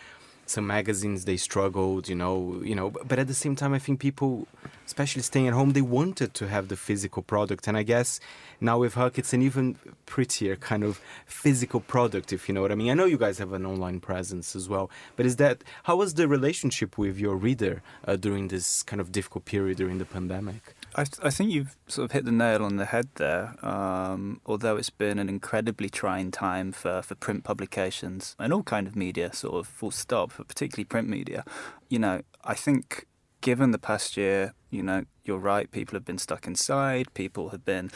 some 0.53 0.67
magazines 0.67 1.25
they 1.25 1.38
struggled 1.50 2.07
you 2.07 2.15
know 2.15 2.62
you 2.63 2.75
know 2.75 2.88
but 3.10 3.17
at 3.24 3.27
the 3.27 3.33
same 3.43 3.55
time 3.55 3.74
i 3.74 3.79
think 3.79 4.00
people 4.00 4.48
especially 4.86 5.22
staying 5.22 5.48
at 5.48 5.53
home 5.53 5.72
they 5.74 5.81
wanted 5.81 6.33
to 6.33 6.48
have 6.48 6.67
the 6.67 6.75
physical 6.75 7.22
product. 7.24 7.67
And 7.67 7.75
i 7.75 7.83
guess 7.83 8.19
now 8.62 8.77
with 8.83 8.93
huck 8.93 9.17
it's 9.17 9.33
an 9.33 9.41
even 9.41 9.65
prettier 10.05 10.55
kind 10.55 10.83
of 10.83 11.01
physical 11.25 11.79
product 11.79 12.31
if 12.38 12.48
you 12.48 12.53
know 12.53 12.62
what 12.62 12.72
i 12.72 12.75
mean. 12.75 12.91
I 12.91 12.93
know 12.93 13.05
you 13.05 13.17
guys 13.17 13.38
have 13.39 13.53
an 13.53 13.65
online 13.65 14.00
presence 14.00 14.55
as 14.55 14.69
well 14.69 14.86
but 15.15 15.25
is 15.25 15.38
that 15.38 15.63
how 15.83 15.95
was 15.95 16.13
the 16.13 16.27
relationship 16.27 16.98
with 16.98 17.17
your 17.17 17.36
reader 17.36 17.81
uh, 18.07 18.15
during 18.15 18.50
this 18.50 18.83
kind 18.83 19.01
of 19.01 19.12
difficult 19.12 19.45
period 19.45 19.77
during 19.77 19.98
the 19.98 20.05
pandemic 20.05 20.75
I, 20.96 21.06
I, 21.24 21.30
think 21.30 21.52
you've 21.52 21.76
sort 21.88 22.06
of 22.06 22.12
hit 22.12 22.26
the 22.26 22.32
nail 22.32 22.64
on 22.64 22.78
the 22.78 22.86
head 22.86 23.10
there. 23.16 23.56
Um, 23.66 24.42
although 24.46 24.78
it's 24.78 24.90
been 24.90 25.20
an 25.20 25.30
incredibly 25.30 25.90
trying 25.90 26.32
time 26.32 26.72
for, 26.72 27.02
for 27.02 27.16
print 27.16 27.44
publications 27.44 28.36
and 28.40 28.54
all 28.54 28.64
kind 28.64 28.88
of 28.88 28.96
media, 28.96 29.34
sort 29.34 29.56
of 29.56 29.68
full 29.68 29.92
stop, 29.92 30.34
but 30.38 30.48
particularly 30.48 30.86
print 30.86 31.10
media. 31.10 31.44
You 31.90 32.00
know, 32.00 32.22
I 32.44 32.54
think 32.54 33.08
given 33.42 33.72
the 33.72 33.78
past 33.78 34.18
year, 34.18 34.54
you 34.70 34.82
know, 34.82 35.04
you're 35.26 35.38
right. 35.38 35.70
People 35.70 35.96
have 35.96 36.06
been 36.06 36.18
stuck 36.18 36.48
inside. 36.48 37.14
People 37.14 37.50
have 37.50 37.64
been, 37.64 37.92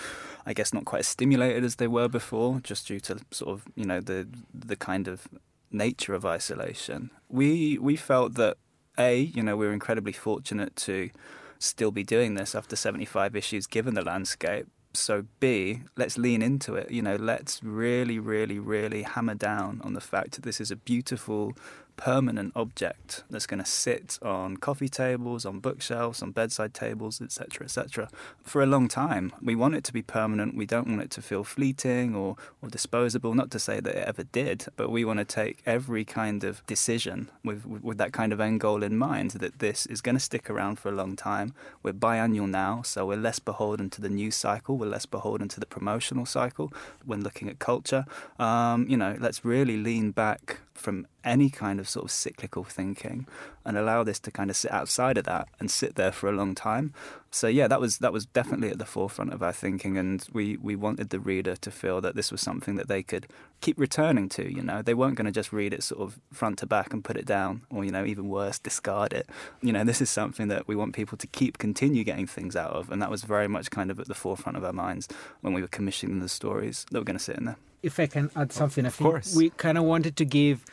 I 0.45 0.53
guess, 0.53 0.73
not 0.73 0.85
quite 0.85 0.99
as 0.99 1.07
stimulated 1.07 1.63
as 1.63 1.75
they 1.75 1.87
were 1.87 2.07
before, 2.07 2.59
just 2.61 2.87
due 2.87 2.99
to 3.01 3.19
sort 3.31 3.51
of 3.51 3.65
you 3.75 3.85
know 3.85 3.99
the 3.99 4.27
the 4.53 4.75
kind 4.75 5.07
of 5.07 5.27
nature 5.71 6.13
of 6.13 6.25
isolation. 6.25 7.11
We 7.29 7.77
we 7.79 7.95
felt 7.95 8.35
that 8.35 8.57
a 8.97 9.17
you 9.19 9.43
know 9.43 9.57
we 9.57 9.67
were 9.67 9.73
incredibly 9.73 10.13
fortunate 10.13 10.75
to 10.77 11.09
still 11.59 11.91
be 11.91 12.03
doing 12.03 12.35
this 12.35 12.55
after 12.55 12.75
75 12.75 13.35
issues 13.35 13.67
given 13.67 13.93
the 13.93 14.03
landscape. 14.03 14.67
So, 14.93 15.25
B, 15.39 15.83
let's 15.95 16.17
lean 16.17 16.41
into 16.41 16.75
it. 16.75 16.89
You 16.89 17.01
know, 17.01 17.15
let's 17.15 17.61
really, 17.63 18.17
really, 18.17 18.57
really 18.57 19.03
hammer 19.03 19.35
down 19.35 19.81
on 19.83 19.93
the 19.93 20.01
fact 20.01 20.31
that 20.33 20.43
this 20.43 20.59
is 20.59 20.71
a 20.71 20.75
beautiful 20.75 21.53
permanent 21.97 22.53
object 22.55 23.23
that's 23.29 23.47
going 23.47 23.59
to 23.59 23.69
sit 23.69 24.17
on 24.21 24.55
coffee 24.57 24.87
tables, 24.87 25.45
on 25.45 25.59
bookshelves, 25.59 26.21
on 26.21 26.31
bedside 26.31 26.73
tables, 26.73 27.21
etc., 27.21 27.65
etc., 27.65 28.07
for 28.43 28.61
a 28.61 28.65
long 28.65 28.87
time. 28.87 29.33
We 29.41 29.55
want 29.55 29.75
it 29.75 29.83
to 29.85 29.93
be 29.93 30.03
permanent. 30.03 30.55
We 30.55 30.65
don't 30.65 30.87
want 30.87 31.01
it 31.01 31.11
to 31.11 31.21
feel 31.21 31.43
fleeting 31.43 32.15
or, 32.15 32.37
or 32.61 32.69
disposable. 32.69 33.33
Not 33.33 33.51
to 33.51 33.59
say 33.59 33.79
that 33.79 33.95
it 33.95 34.07
ever 34.07 34.23
did, 34.23 34.67
but 34.77 34.89
we 34.89 35.03
want 35.03 35.19
to 35.19 35.25
take 35.25 35.61
every 35.65 36.05
kind 36.05 36.43
of 36.43 36.65
decision 36.67 37.29
with, 37.43 37.65
with, 37.65 37.97
that 37.97 38.13
kind 38.13 38.31
of 38.31 38.39
end 38.39 38.59
goal 38.59 38.83
in 38.83 38.95
mind 38.95 39.31
that 39.31 39.57
this 39.57 39.87
is 39.87 40.01
going 40.01 40.15
to 40.15 40.19
stick 40.19 40.49
around 40.49 40.77
for 40.77 40.89
a 40.89 40.95
long 40.95 41.15
time. 41.15 41.53
We're 41.81 41.93
biannual 41.93 42.47
now, 42.47 42.83
so 42.83 43.07
we're 43.07 43.17
less 43.17 43.39
beholden 43.39 43.89
to 43.91 44.01
the 44.01 44.09
news 44.09 44.35
cycle. 44.35 44.77
We're 44.77 44.85
less 44.85 45.07
beholden 45.07 45.47
to 45.49 45.59
the 45.59 45.65
promotional 45.65 46.27
cycle 46.27 46.71
when 47.05 47.23
looking 47.23 47.49
at 47.49 47.57
culture. 47.57 48.05
Um, 48.37 48.85
you 48.87 48.97
know, 48.97 49.17
let's 49.19 49.43
really 49.43 49.77
lean 49.77 50.11
back 50.11 50.59
from 50.77 51.07
any 51.23 51.49
kind 51.49 51.79
of 51.79 51.89
sort 51.89 52.05
of 52.05 52.11
cyclical 52.11 52.63
thinking 52.63 53.27
and 53.65 53.77
allow 53.77 54.03
this 54.03 54.19
to 54.19 54.31
kind 54.31 54.49
of 54.49 54.55
sit 54.55 54.71
outside 54.71 55.17
of 55.17 55.25
that 55.25 55.47
and 55.59 55.69
sit 55.69 55.95
there 55.95 56.11
for 56.11 56.29
a 56.29 56.31
long 56.33 56.55
time. 56.55 56.93
So 57.31 57.47
yeah, 57.47 57.67
that 57.67 57.79
was 57.79 57.99
that 57.99 58.13
was 58.13 58.25
definitely 58.25 58.69
at 58.69 58.79
the 58.79 58.85
forefront 58.85 59.33
of 59.33 59.43
our 59.43 59.51
thinking 59.51 59.97
and 59.97 60.25
we, 60.33 60.57
we 60.57 60.75
wanted 60.75 61.09
the 61.09 61.19
reader 61.19 61.55
to 61.55 61.71
feel 61.71 62.01
that 62.01 62.15
this 62.15 62.31
was 62.31 62.41
something 62.41 62.75
that 62.75 62.87
they 62.87 63.03
could 63.03 63.27
keep 63.61 63.79
returning 63.79 64.29
to, 64.29 64.51
you 64.51 64.61
know. 64.61 64.81
They 64.81 64.93
weren't 64.93 65.15
going 65.15 65.25
to 65.25 65.31
just 65.31 65.51
read 65.51 65.73
it 65.73 65.83
sort 65.83 66.01
of 66.01 66.19
front 66.31 66.59
to 66.59 66.65
back 66.65 66.93
and 66.93 67.03
put 67.03 67.17
it 67.17 67.25
down 67.25 67.63
or, 67.69 67.83
you 67.83 67.91
know, 67.91 68.05
even 68.05 68.29
worse, 68.29 68.59
discard 68.59 69.13
it. 69.13 69.29
You 69.61 69.73
know, 69.73 69.83
this 69.83 70.01
is 70.01 70.09
something 70.09 70.47
that 70.47 70.67
we 70.67 70.75
want 70.75 70.95
people 70.95 71.17
to 71.17 71.27
keep 71.27 71.57
continue 71.57 72.03
getting 72.03 72.27
things 72.27 72.55
out 72.55 72.71
of 72.71 72.91
and 72.91 73.01
that 73.01 73.11
was 73.11 73.23
very 73.23 73.47
much 73.47 73.69
kind 73.69 73.91
of 73.91 73.99
at 73.99 74.07
the 74.07 74.15
forefront 74.15 74.57
of 74.57 74.63
our 74.63 74.73
minds 74.73 75.07
when 75.41 75.53
we 75.53 75.61
were 75.61 75.67
commissioning 75.67 76.19
the 76.19 76.29
stories 76.29 76.85
that 76.91 76.99
were 76.99 77.05
going 77.05 77.17
to 77.17 77.23
sit 77.23 77.37
in 77.37 77.45
there. 77.45 77.57
If 77.83 77.99
I 77.99 78.07
can 78.07 78.31
add 78.35 78.51
something, 78.51 78.85
of 78.85 78.93
I 78.93 78.95
think 78.95 79.09
course. 79.09 79.35
we 79.35 79.51
kind 79.51 79.77
of 79.77 79.83
wanted 79.83 80.15
to 80.17 80.25
give 80.25 80.65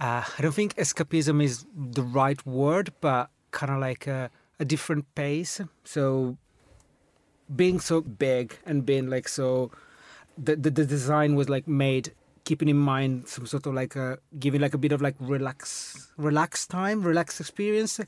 uh, 0.00 0.24
I 0.38 0.42
don't 0.42 0.54
think 0.54 0.74
escapism 0.76 1.42
is 1.42 1.66
the 1.76 2.02
right 2.02 2.44
word, 2.46 2.90
but 3.02 3.28
kind 3.50 3.70
of 3.70 3.80
like 3.80 4.06
a, 4.06 4.30
a, 4.60 4.64
different 4.64 5.12
pace. 5.14 5.60
So 5.84 6.36
being 7.54 7.80
so 7.80 8.00
big 8.00 8.56
and 8.64 8.86
being 8.86 9.10
like 9.10 9.28
so, 9.28 9.70
the, 10.38 10.56
the, 10.56 10.70
the 10.70 10.86
design 10.86 11.34
was 11.34 11.48
like 11.48 11.66
made 11.66 12.12
keeping 12.44 12.68
in 12.68 12.76
mind 12.76 13.28
some 13.28 13.46
sort 13.46 13.66
of 13.66 13.74
like 13.74 13.94
a 13.96 14.18
giving 14.38 14.60
like 14.60 14.74
a 14.74 14.78
bit 14.78 14.92
of 14.92 15.00
like 15.00 15.14
relax 15.20 16.12
relax 16.16 16.66
time, 16.66 17.02
relaxed 17.02 17.40
experience, 17.40 18.00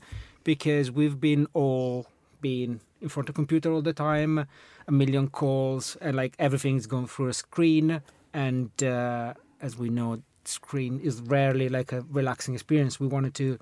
because 0.43 0.91
we've 0.91 1.19
been 1.19 1.47
all 1.53 2.07
been 2.41 2.81
in 3.01 3.09
front 3.09 3.29
of 3.29 3.35
computer 3.35 3.71
all 3.71 3.81
the 3.81 3.93
time, 3.93 4.45
a 4.87 4.91
million 4.91 5.29
calls, 5.29 5.95
and 6.01 6.15
like 6.15 6.35
everything's 6.39 6.87
going 6.87 7.07
through 7.07 7.29
a 7.29 7.33
screen. 7.33 8.01
And 8.33 8.71
uh, 8.83 9.33
as 9.61 9.77
we 9.77 9.89
know, 9.89 10.21
screen 10.45 10.99
is 10.99 11.21
rarely 11.21 11.69
like 11.69 11.91
a 11.91 12.01
relaxing 12.09 12.53
experience. 12.53 12.99
We 12.99 13.07
wanted 13.07 13.33
to 13.35 13.59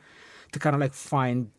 to 0.51 0.59
kind 0.59 0.75
of 0.75 0.81
like 0.81 0.93
find 0.93 1.51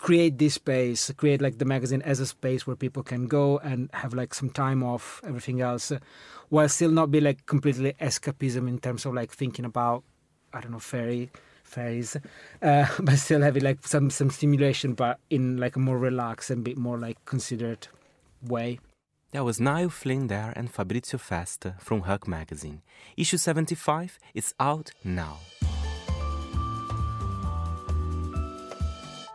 create 0.00 0.38
this 0.38 0.54
space, 0.54 1.12
create 1.16 1.42
like 1.42 1.58
the 1.58 1.64
magazine 1.64 2.02
as 2.02 2.20
a 2.20 2.26
space 2.26 2.66
where 2.66 2.76
people 2.76 3.02
can 3.02 3.26
go 3.26 3.58
and 3.58 3.90
have 3.92 4.14
like 4.14 4.34
some 4.34 4.50
time 4.50 4.82
off 4.82 5.20
everything 5.24 5.60
else, 5.60 5.92
while 6.48 6.68
still 6.68 6.90
not 6.90 7.10
be 7.10 7.20
like 7.20 7.46
completely 7.46 7.92
escapism 8.00 8.68
in 8.68 8.78
terms 8.78 9.04
of 9.04 9.14
like 9.14 9.30
thinking 9.30 9.64
about 9.64 10.02
I 10.52 10.60
don't 10.60 10.72
know 10.72 10.78
fairy 10.78 11.30
fairies, 11.62 12.16
uh, 12.62 12.86
but 12.98 13.16
still 13.16 13.42
having 13.42 13.62
like 13.62 13.86
some 13.86 14.10
some 14.10 14.30
stimulation, 14.30 14.94
but 14.94 15.18
in 15.28 15.58
like 15.58 15.76
a 15.76 15.78
more 15.78 15.98
relaxed 15.98 16.50
and 16.50 16.64
bit 16.64 16.78
more 16.78 16.98
like 16.98 17.22
considered 17.24 17.88
way. 18.42 18.80
That 19.32 19.44
was 19.44 19.60
Niall 19.60 19.90
Flynn 19.90 20.26
there 20.26 20.52
and 20.56 20.68
Fabrizio 20.68 21.18
Festa 21.18 21.76
from 21.78 22.00
Huck 22.00 22.26
Magazine. 22.26 22.82
Issue 23.16 23.36
75 23.36 24.18
is 24.34 24.54
out 24.58 24.90
now. 25.04 25.38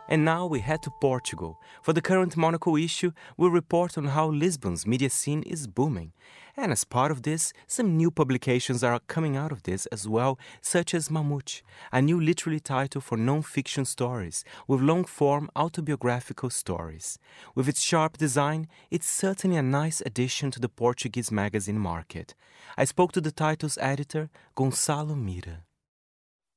And 0.08 0.24
now 0.24 0.46
we 0.46 0.60
head 0.60 0.82
to 0.82 0.90
Portugal. 1.00 1.58
For 1.82 1.92
the 1.92 2.00
current 2.00 2.36
Monocle 2.36 2.76
issue, 2.76 3.12
we'll 3.36 3.50
report 3.50 3.98
on 3.98 4.06
how 4.06 4.28
Lisbon's 4.28 4.86
media 4.86 5.10
scene 5.10 5.42
is 5.42 5.66
booming. 5.66 6.12
And 6.56 6.72
as 6.72 6.84
part 6.84 7.10
of 7.10 7.22
this, 7.22 7.52
some 7.66 7.98
new 7.98 8.10
publications 8.10 8.82
are 8.82 8.98
coming 9.00 9.36
out 9.36 9.52
of 9.52 9.64
this 9.64 9.84
as 9.86 10.08
well, 10.08 10.38
such 10.62 10.94
as 10.94 11.10
Mamute, 11.10 11.60
a 11.92 12.00
new 12.00 12.18
literary 12.18 12.60
title 12.60 13.02
for 13.02 13.18
non 13.18 13.42
fiction 13.42 13.84
stories 13.84 14.42
with 14.66 14.80
long 14.80 15.04
form 15.04 15.50
autobiographical 15.54 16.48
stories. 16.48 17.18
With 17.54 17.68
its 17.68 17.82
sharp 17.82 18.16
design, 18.16 18.68
it's 18.90 19.06
certainly 19.06 19.58
a 19.58 19.62
nice 19.62 20.00
addition 20.06 20.50
to 20.52 20.60
the 20.60 20.70
Portuguese 20.70 21.30
magazine 21.30 21.78
market. 21.78 22.34
I 22.78 22.86
spoke 22.86 23.12
to 23.12 23.20
the 23.20 23.32
title's 23.32 23.76
editor, 23.78 24.30
Gonçalo 24.56 25.14
Mira 25.14 25.65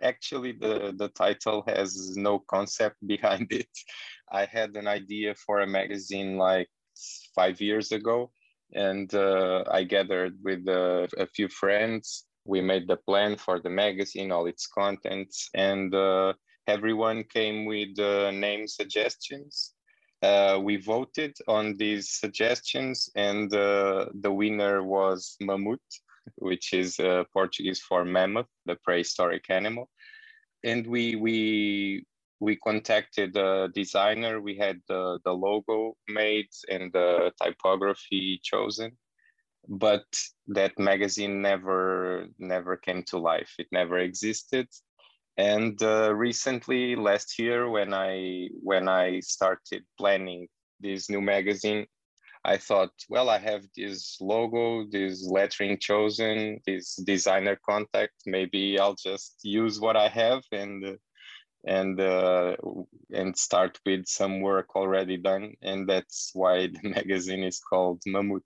actually 0.02 0.54
the 0.54 0.94
the 0.98 1.10
title 1.10 1.64
has 1.68 2.16
no 2.18 2.40
concept 2.40 2.98
behind 3.08 3.52
it. 3.52 3.70
I 4.32 4.46
had 4.46 4.76
an 4.76 4.88
idea 4.88 5.36
for 5.36 5.62
a 5.62 5.68
magazine 5.68 6.38
like 6.38 6.70
five 7.36 7.62
years 7.62 7.92
ago 7.92 8.32
and 8.74 9.14
uh, 9.14 9.64
i 9.72 9.84
gathered 9.84 10.36
with 10.44 10.68
uh, 10.68 11.08
a 11.18 11.26
few 11.26 11.48
friends. 11.48 12.26
We 12.46 12.62
made 12.62 12.88
the 12.88 12.98
plan 12.98 13.38
for 13.38 13.60
the 13.60 13.70
magazine 13.70 14.32
all 14.32 14.48
its 14.48 14.68
contents 14.68 15.50
and 15.54 15.94
uh, 15.94 16.34
everyone 16.68 17.24
came 17.24 17.66
with 17.66 17.98
uh, 18.00 18.32
name 18.32 18.68
suggestions. 18.68 19.74
Uh, 20.22 20.60
we 20.62 20.76
voted 20.78 21.34
on 21.48 21.76
these 21.78 22.10
suggestions 22.10 23.10
and 23.16 23.50
the 23.52 24.32
winner 24.42 24.84
was 24.84 25.38
mamute 25.42 25.94
which 26.38 26.74
is 26.74 27.00
uh, 27.00 27.24
Portuguese 27.34 27.80
for 27.80 28.06
mammoth, 28.06 28.48
the 28.66 28.76
prehistoric 28.84 29.50
animal. 29.50 29.90
And 30.64 30.86
we 30.88 31.16
we 31.16 32.06
we 32.40 32.56
contacted 32.56 33.34
the 33.34 33.70
designer. 33.74 34.40
We 34.42 34.56
had 34.58 34.80
the, 34.88 35.20
the 35.26 35.34
logo 35.34 35.96
made 36.08 36.50
and 36.70 36.92
the 36.94 37.32
typography 37.42 38.40
chosen, 38.44 38.98
but 39.68 40.06
that 40.48 40.80
magazine 40.80 41.42
never 41.42 42.28
never 42.38 42.78
came 42.78 43.04
to 43.04 43.18
life. 43.18 43.54
It 43.60 43.68
never 43.72 44.00
existed. 44.00 44.68
And 45.38 45.82
uh, 45.82 46.14
recently, 46.16 46.96
last 46.96 47.40
year, 47.40 47.70
when 47.70 47.94
I 47.94 48.50
when 48.62 48.88
I 48.90 49.22
started 49.22 49.84
planning 49.98 50.48
this 50.82 51.10
new 51.10 51.22
magazine, 51.22 51.86
I 52.46 52.58
thought, 52.58 52.92
well, 53.10 53.30
I 53.30 53.38
have 53.38 53.64
this 53.76 54.18
logo, 54.22 54.86
this 54.90 55.28
lettering 55.28 55.78
chosen, 55.78 56.60
this 56.66 56.96
designer 56.96 57.60
contact. 57.68 58.14
Maybe 58.26 58.80
I'll 58.80 58.96
just 58.96 59.40
use 59.44 59.80
what 59.80 59.98
I 59.98 60.08
have 60.08 60.44
and 60.52 60.98
and 61.66 62.00
uh, 62.00 62.56
and 63.12 63.38
start 63.38 63.80
with 63.86 64.08
some 64.08 64.40
work 64.40 64.76
already 64.76 65.18
done. 65.18 65.56
And 65.62 65.88
that's 65.88 66.32
why 66.34 66.68
the 66.74 66.90
magazine 66.90 67.44
is 67.44 67.60
called 67.60 68.02
Mamute. 68.08 68.42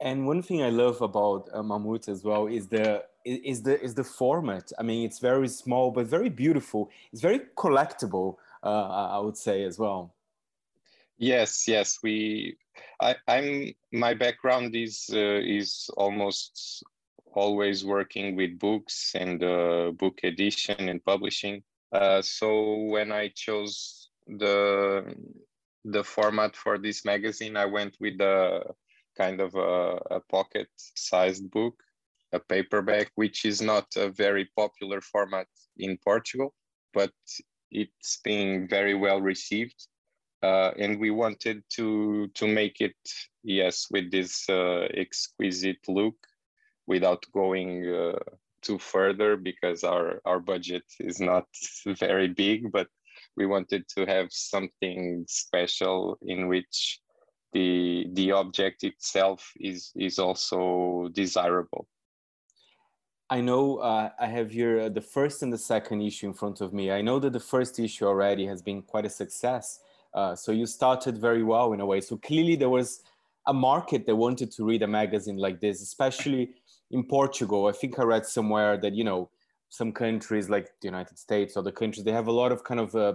And 0.00 0.26
one 0.26 0.42
thing 0.42 0.62
I 0.62 0.70
love 0.70 1.00
about 1.00 1.48
uh, 1.52 1.62
Mamute 1.62 2.08
as 2.08 2.24
well 2.24 2.46
is 2.46 2.68
the 2.68 3.04
is 3.24 3.62
the 3.62 3.82
is 3.82 3.94
the 3.94 4.04
format. 4.04 4.72
I 4.78 4.82
mean, 4.82 5.04
it's 5.04 5.18
very 5.18 5.48
small 5.48 5.90
but 5.90 6.06
very 6.06 6.30
beautiful. 6.30 6.90
It's 7.12 7.22
very 7.22 7.40
collectible. 7.56 8.36
Uh, 8.62 9.16
I 9.16 9.18
would 9.18 9.36
say 9.36 9.62
as 9.62 9.78
well. 9.78 10.15
Yes, 11.18 11.66
yes. 11.66 11.98
We, 12.02 12.56
I, 13.00 13.16
I'm. 13.26 13.72
My 13.92 14.14
background 14.14 14.76
is 14.76 15.08
uh, 15.12 15.40
is 15.40 15.88
almost 15.96 16.84
always 17.34 17.84
working 17.84 18.36
with 18.36 18.58
books 18.58 19.12
and 19.14 19.42
uh, 19.42 19.92
book 19.92 20.18
edition 20.24 20.88
and 20.88 21.04
publishing. 21.04 21.62
Uh, 21.92 22.20
so 22.20 22.82
when 22.84 23.12
I 23.12 23.28
chose 23.34 24.10
the 24.26 25.14
the 25.84 26.04
format 26.04 26.54
for 26.54 26.76
this 26.78 27.04
magazine, 27.04 27.56
I 27.56 27.64
went 27.66 27.96
with 28.00 28.20
a 28.20 28.74
kind 29.16 29.40
of 29.40 29.54
a, 29.54 29.98
a 30.16 30.20
pocket-sized 30.30 31.50
book, 31.50 31.82
a 32.32 32.40
paperback, 32.40 33.10
which 33.14 33.46
is 33.46 33.62
not 33.62 33.86
a 33.96 34.10
very 34.10 34.50
popular 34.54 35.00
format 35.00 35.46
in 35.78 35.96
Portugal, 36.04 36.52
but 36.92 37.12
it's 37.70 38.18
being 38.22 38.68
very 38.68 38.94
well 38.94 39.22
received 39.22 39.86
uh, 40.42 40.70
and 40.78 40.98
we 40.98 41.10
wanted 41.10 41.62
to 41.70 42.28
to 42.34 42.46
make 42.46 42.80
it 42.80 42.96
yes 43.42 43.86
with 43.90 44.10
this 44.10 44.48
uh, 44.48 44.86
exquisite 44.94 45.80
look 45.88 46.16
without 46.86 47.24
going 47.32 47.88
uh, 47.88 48.18
too 48.62 48.78
further 48.78 49.36
because 49.36 49.84
our 49.84 50.20
our 50.24 50.40
budget 50.40 50.84
is 51.00 51.20
not 51.20 51.46
very 51.98 52.28
big 52.28 52.70
but 52.72 52.88
we 53.36 53.46
wanted 53.46 53.86
to 53.88 54.06
have 54.06 54.28
something 54.30 55.24
special 55.28 56.18
in 56.22 56.48
which 56.48 57.00
the 57.52 58.06
the 58.12 58.32
object 58.32 58.84
itself 58.84 59.52
is 59.60 59.92
is 59.96 60.18
also 60.18 61.08
desirable 61.12 61.86
I 63.28 63.40
know 63.40 63.78
uh, 63.78 64.10
I 64.20 64.26
have 64.26 64.52
here 64.52 64.80
uh, 64.82 64.88
the 64.88 65.00
first 65.00 65.42
and 65.42 65.52
the 65.52 65.58
second 65.58 66.00
issue 66.00 66.28
in 66.28 66.34
front 66.34 66.60
of 66.60 66.72
me. 66.72 66.92
I 66.92 67.02
know 67.02 67.18
that 67.18 67.32
the 67.32 67.40
first 67.40 67.80
issue 67.80 68.06
already 68.06 68.46
has 68.46 68.62
been 68.62 68.82
quite 68.82 69.04
a 69.04 69.10
success. 69.10 69.80
Uh, 70.16 70.34
so 70.34 70.50
you 70.50 70.66
started 70.66 71.18
very 71.18 71.42
well 71.42 71.74
in 71.74 71.80
a 71.80 71.86
way. 71.86 72.00
So 72.00 72.16
clearly 72.16 72.56
there 72.56 72.70
was 72.70 73.02
a 73.46 73.52
market 73.52 74.06
that 74.06 74.16
wanted 74.16 74.50
to 74.52 74.64
read 74.64 74.82
a 74.82 74.86
magazine 74.86 75.36
like 75.36 75.60
this, 75.60 75.82
especially 75.82 76.54
in 76.90 77.04
Portugal. 77.04 77.66
I 77.66 77.72
think 77.72 77.98
I 77.98 78.02
read 78.02 78.26
somewhere 78.26 78.78
that 78.78 78.94
you 78.94 79.04
know 79.04 79.28
some 79.68 79.92
countries 79.92 80.48
like 80.48 80.70
the 80.80 80.88
United 80.88 81.18
States 81.18 81.56
or 81.56 81.62
the 81.62 81.72
countries 81.72 82.04
they 82.04 82.12
have 82.12 82.28
a 82.28 82.32
lot 82.32 82.50
of 82.50 82.64
kind 82.64 82.80
of 82.80 82.94
uh, 82.94 83.14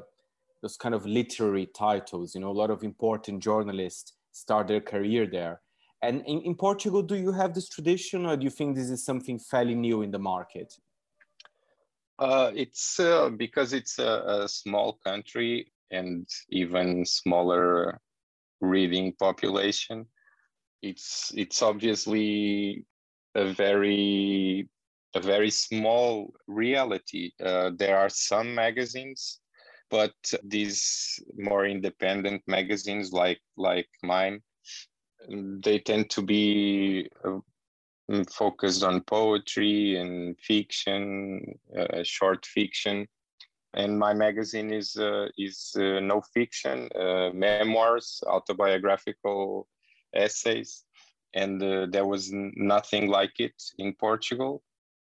those 0.61 0.77
kind 0.77 0.93
of 0.93 1.05
literary 1.05 1.65
titles. 1.65 2.35
You 2.35 2.41
know, 2.41 2.51
a 2.51 2.59
lot 2.61 2.69
of 2.69 2.83
important 2.83 3.41
journalists 3.41 4.13
start 4.31 4.67
their 4.67 4.81
career 4.81 5.25
there. 5.25 5.61
And 6.03 6.23
in, 6.25 6.41
in 6.41 6.55
Portugal, 6.55 7.01
do 7.01 7.15
you 7.15 7.31
have 7.31 7.53
this 7.53 7.67
tradition, 7.67 8.25
or 8.25 8.37
do 8.37 8.43
you 8.43 8.49
think 8.49 8.75
this 8.75 8.89
is 8.89 9.03
something 9.03 9.37
fairly 9.39 9.75
new 9.75 10.01
in 10.01 10.11
the 10.11 10.19
market? 10.19 10.73
Uh, 12.17 12.51
it's 12.55 12.99
uh, 12.99 13.29
because 13.29 13.73
it's 13.73 13.97
a, 13.97 14.43
a, 14.43 14.47
small 14.47 14.93
country 15.03 15.71
and 15.91 16.27
even 16.49 17.05
smaller 17.05 17.99
reading 18.61 19.13
population. 19.19 20.05
It's 20.81 21.31
it's 21.35 21.61
obviously 21.61 22.85
a 23.35 23.53
very 23.53 24.67
a 25.13 25.19
very 25.19 25.51
small 25.51 26.33
reality. 26.47 27.31
Uh, 27.43 27.71
there 27.75 27.97
are 27.97 28.09
some 28.09 28.55
magazines, 28.55 29.41
but 29.89 30.13
these 30.43 31.19
more 31.37 31.65
independent 31.65 32.41
magazines 32.47 33.11
like 33.11 33.41
like 33.57 33.89
mine, 34.03 34.41
they 35.29 35.79
tend 35.79 36.09
to 36.11 36.21
be 36.21 37.09
uh, 37.25 37.39
focused 38.31 38.83
on 38.83 39.01
poetry 39.01 39.97
and 39.97 40.37
fiction, 40.39 41.59
uh, 41.77 42.03
short 42.03 42.45
fiction. 42.45 43.07
And 43.73 43.97
my 43.97 44.13
magazine 44.13 44.73
is 44.73 44.97
uh, 44.97 45.27
is 45.37 45.73
uh, 45.77 45.99
no 46.01 46.21
fiction, 46.33 46.89
uh, 46.93 47.29
memoirs, 47.33 48.21
autobiographical 48.27 49.67
essays, 50.13 50.83
and 51.33 51.61
there 51.93 52.05
was 52.05 52.29
nothing 52.31 53.07
like 53.07 53.39
it 53.39 53.55
in 53.77 53.93
Portugal. 53.93 54.61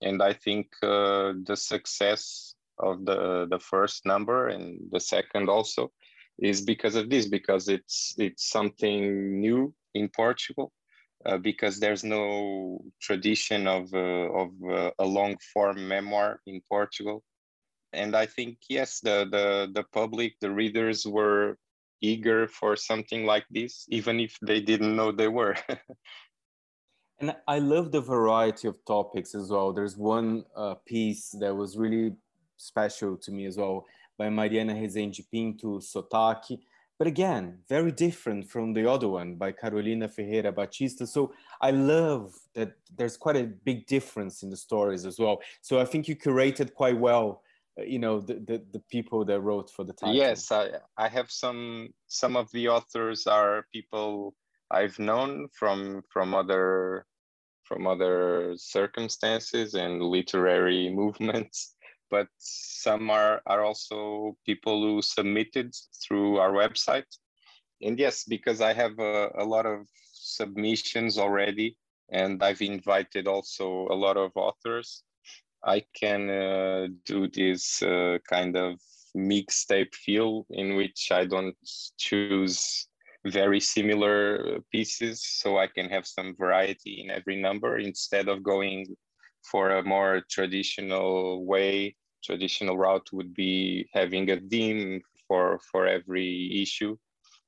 And 0.01 0.23
I 0.23 0.33
think 0.33 0.69
uh, 0.83 1.35
the 1.45 1.57
success 1.57 2.55
of 2.79 3.05
the 3.05 3.47
the 3.51 3.59
first 3.59 4.07
number 4.07 4.49
and 4.49 4.81
the 4.91 5.01
second 5.01 5.49
also 5.49 5.93
is 6.39 6.61
because 6.61 6.95
of 6.95 7.09
this 7.09 7.27
because 7.27 7.69
it's 7.69 8.15
it's 8.19 8.51
something 8.51 9.41
new 9.41 9.75
in 9.95 10.09
Portugal 10.09 10.73
uh, 11.25 11.39
because 11.39 11.81
there's 11.81 12.05
no 12.05 12.79
tradition 13.01 13.67
of 13.67 13.93
uh, 13.95 14.29
of 14.43 14.51
uh, 14.71 14.91
a 14.99 15.05
long 15.05 15.37
form 15.53 15.89
memoir 15.89 16.41
in 16.47 16.61
Portugal 16.69 17.23
and 17.93 18.17
I 18.17 18.27
think 18.27 18.59
yes 18.69 19.01
the 19.01 19.27
the 19.31 19.71
the 19.73 19.85
public 19.93 20.35
the 20.41 20.51
readers 20.51 21.07
were 21.07 21.57
eager 22.03 22.47
for 22.47 22.77
something 22.77 23.25
like 23.25 23.47
this 23.51 23.87
even 23.89 24.21
if 24.21 24.37
they 24.43 24.61
didn't 24.61 24.95
know 24.97 25.13
they 25.13 25.29
were 25.29 25.57
And 27.19 27.35
I 27.49 27.59
love 27.61 27.93
the 27.93 28.01
variety 28.01 28.69
of 28.69 28.85
topics 28.85 29.35
as 29.35 29.51
well. 29.51 29.73
There's 29.73 29.97
one 29.97 30.45
uh, 30.55 30.75
piece 30.87 31.31
that 31.41 31.55
was 31.55 31.79
really 31.79 32.13
special 32.59 33.17
to 33.17 33.33
me 33.33 33.47
as 33.47 33.57
well 33.57 33.87
by 34.19 34.29
Mariana 34.29 34.75
Rezende 34.75 35.23
Pinto 35.31 35.79
Sotaque. 35.79 36.59
But 36.99 37.07
again, 37.07 37.59
very 37.69 37.93
different 37.93 38.49
from 38.49 38.73
the 38.73 38.91
other 38.91 39.09
one 39.09 39.37
by 39.37 39.53
Carolina 39.53 40.09
Ferreira 40.09 40.53
Batista. 40.53 41.07
So 41.07 41.33
I 41.61 41.71
love 41.71 42.35
that 42.55 42.73
there's 42.95 43.17
quite 43.17 43.37
a 43.37 43.45
big 43.45 43.87
difference 43.87 44.43
in 44.43 44.51
the 44.51 44.57
stories 44.57 45.07
as 45.07 45.19
well. 45.19 45.41
So 45.63 45.79
I 45.79 45.87
think 45.87 46.09
you 46.09 46.17
curated 46.17 46.75
quite 46.75 46.99
well, 46.99 47.43
Uh, 47.79 47.83
you 47.85 47.99
know, 47.99 48.21
the, 48.21 48.35
the, 48.35 48.63
the 48.73 48.83
people 48.91 49.25
that 49.25 49.41
wrote 49.41 49.71
for 49.71 49.85
the 49.85 49.93
title. 49.93 50.15
Yes, 50.15 50.51
I, 50.51 50.71
I 50.97 51.09
have 51.09 51.31
some, 51.31 51.89
some 52.07 52.37
of 52.37 52.51
the 52.53 52.69
authors 52.69 53.27
are 53.27 53.67
people 53.73 54.35
I've 54.71 54.99
known 54.99 55.49
from 55.53 56.03
from 56.11 56.35
other 56.35 57.07
from 57.67 57.87
other 57.87 58.55
circumstances 58.57 59.75
and 59.75 60.01
literary 60.01 60.89
movements 60.89 61.75
but 62.11 62.29
some 62.39 63.11
are, 63.11 63.43
are 63.47 63.65
also 63.65 64.37
people 64.47 64.83
who 64.83 65.03
submitted 65.03 65.75
through 66.03 66.39
our 66.39 66.53
website 66.53 67.11
and 67.83 67.99
yes 67.99 68.25
because 68.25 68.61
i 68.61 68.73
have 68.73 68.99
a, 68.99 69.31
a 69.39 69.45
lot 69.45 69.67
of 69.67 69.87
submissions 70.13 71.19
already 71.19 71.77
and 72.11 72.43
i've 72.43 72.63
invited 72.63 73.27
also 73.27 73.89
a 73.91 73.95
lot 73.95 74.17
of 74.17 74.31
authors 74.37 75.03
i 75.67 75.83
can 75.95 76.31
uh, 76.31 76.87
do 77.05 77.29
this 77.29 77.83
uh, 77.83 78.19
kind 78.29 78.57
of 78.57 78.81
mixtape 79.17 79.95
feel 79.95 80.47
in 80.51 80.77
which 80.77 81.11
i 81.13 81.25
don't 81.25 81.57
choose 81.99 82.89
very 83.31 83.61
similar 83.61 84.61
pieces 84.71 85.25
so 85.25 85.59
I 85.59 85.67
can 85.67 85.89
have 85.89 86.07
some 86.07 86.35
variety 86.37 87.03
in 87.03 87.11
every 87.11 87.37
number 87.37 87.79
instead 87.79 88.29
of 88.29 88.43
going 88.43 88.87
for 89.43 89.71
a 89.71 89.83
more 89.83 90.23
traditional 90.31 91.45
way. 91.45 91.97
Traditional 92.25 92.77
route 92.77 93.09
would 93.13 93.35
be 93.35 93.89
having 93.93 94.31
a 94.31 94.41
theme 94.41 95.01
for, 95.29 95.61
for 95.71 95.87
every 95.87 96.61
issue. 96.63 96.97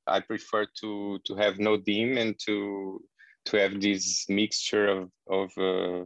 I 0.07 0.21
prefer 0.21 0.65
to, 0.81 1.19
to 1.25 1.35
have 1.35 1.59
no 1.59 1.77
theme 1.77 2.17
and 2.17 2.35
to, 2.45 3.01
to 3.45 3.57
have 3.57 3.81
this 3.81 4.25
mixture 4.29 4.87
of, 4.87 5.11
of, 5.29 5.51
uh, 5.57 6.05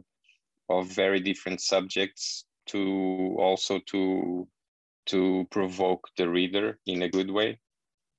of 0.68 0.86
very 0.88 1.20
different 1.20 1.60
subjects 1.60 2.44
to 2.66 3.36
also 3.38 3.78
to, 3.86 4.48
to 5.06 5.46
provoke 5.50 6.08
the 6.16 6.28
reader 6.28 6.78
in 6.86 7.02
a 7.02 7.10
good 7.10 7.30
way. 7.30 7.60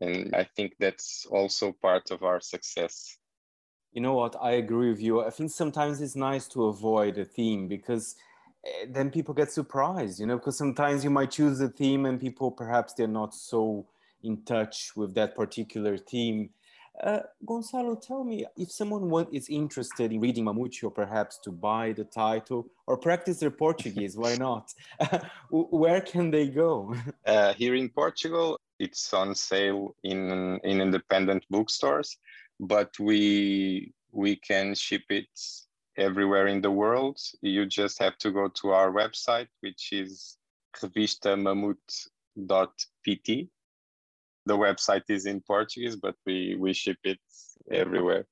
And 0.02 0.36
i 0.36 0.44
think 0.44 0.74
that's 0.80 1.26
also 1.32 1.74
part 1.82 2.12
of 2.12 2.24
our 2.24 2.42
success. 2.42 3.18
You 3.94 4.02
know 4.02 4.14
what? 4.14 4.36
I 4.42 4.52
agree 4.52 4.90
with 4.90 5.02
you. 5.02 5.24
I 5.24 5.30
think 5.30 5.52
sometimes 5.52 6.02
it's 6.02 6.18
nice 6.18 6.50
to 6.50 6.66
avoid 6.66 7.18
a 7.18 7.24
theme 7.24 7.70
because 7.70 8.16
eh, 8.66 8.88
then 8.90 9.10
people 9.10 9.34
get 9.34 9.52
surprised 9.52 10.20
you 10.20 10.26
know 10.26 10.38
because 10.38 10.58
sometimes 10.58 11.04
you 11.04 11.10
might 11.10 11.32
choose 11.32 11.62
a 11.62 11.70
theme 11.70 12.06
and 12.06 12.20
people 12.20 12.52
perhaps 12.52 12.94
they're 12.94 13.08
not 13.08 13.34
so 13.34 13.88
in 14.24 14.44
touch 14.44 14.92
with 14.96 15.14
that 15.16 15.36
particular 15.36 15.98
theme 15.98 16.50
uh, 17.04 17.20
Gonçalo, 17.46 18.02
tell 18.02 18.24
me 18.24 18.46
if 18.58 18.72
someone 18.72 19.28
is 19.32 19.50
interested 19.50 20.12
in 20.12 20.22
reading 20.22 20.46
Mamute, 20.46 20.94
perhaps 20.94 21.38
to 21.40 21.52
buy 21.52 21.94
the 21.94 22.06
title 22.06 22.68
or 22.88 22.98
practice 22.98 23.40
their 23.40 23.52
Portuguese, 23.52 24.18
why 24.18 24.36
not? 24.36 24.74
Where 25.50 26.02
can 26.02 26.32
they 26.32 26.48
go? 26.48 26.96
Uh, 27.26 27.54
here 27.54 27.76
in 27.76 27.90
Portugal, 27.90 28.60
it's 28.80 29.14
on 29.14 29.34
sale 29.34 29.96
in 30.04 30.60
in 30.64 30.80
independent 30.80 31.44
bookstores, 31.50 32.18
but 32.60 32.92
we 33.00 33.92
we 34.12 34.36
can 34.36 34.76
ship 34.76 35.02
it 35.10 35.28
everywhere 35.98 36.46
in 36.48 36.62
the 36.62 36.72
world. 36.72 37.20
You 37.42 37.66
just 37.66 38.00
have 38.00 38.18
to 38.20 38.32
go 38.32 38.48
to 38.48 38.70
our 38.70 38.92
website, 38.92 39.48
which 39.62 39.92
is 39.92 40.38
revistamamute.pt. 40.78 43.50
The 44.46 44.58
website 44.58 45.04
is 45.10 45.26
in 45.26 45.42
Portuguese, 45.42 45.96
but 45.96 46.16
we, 46.26 46.56
we 46.60 46.74
ship 46.74 46.98
it 47.04 47.20
everywhere. 47.72 48.26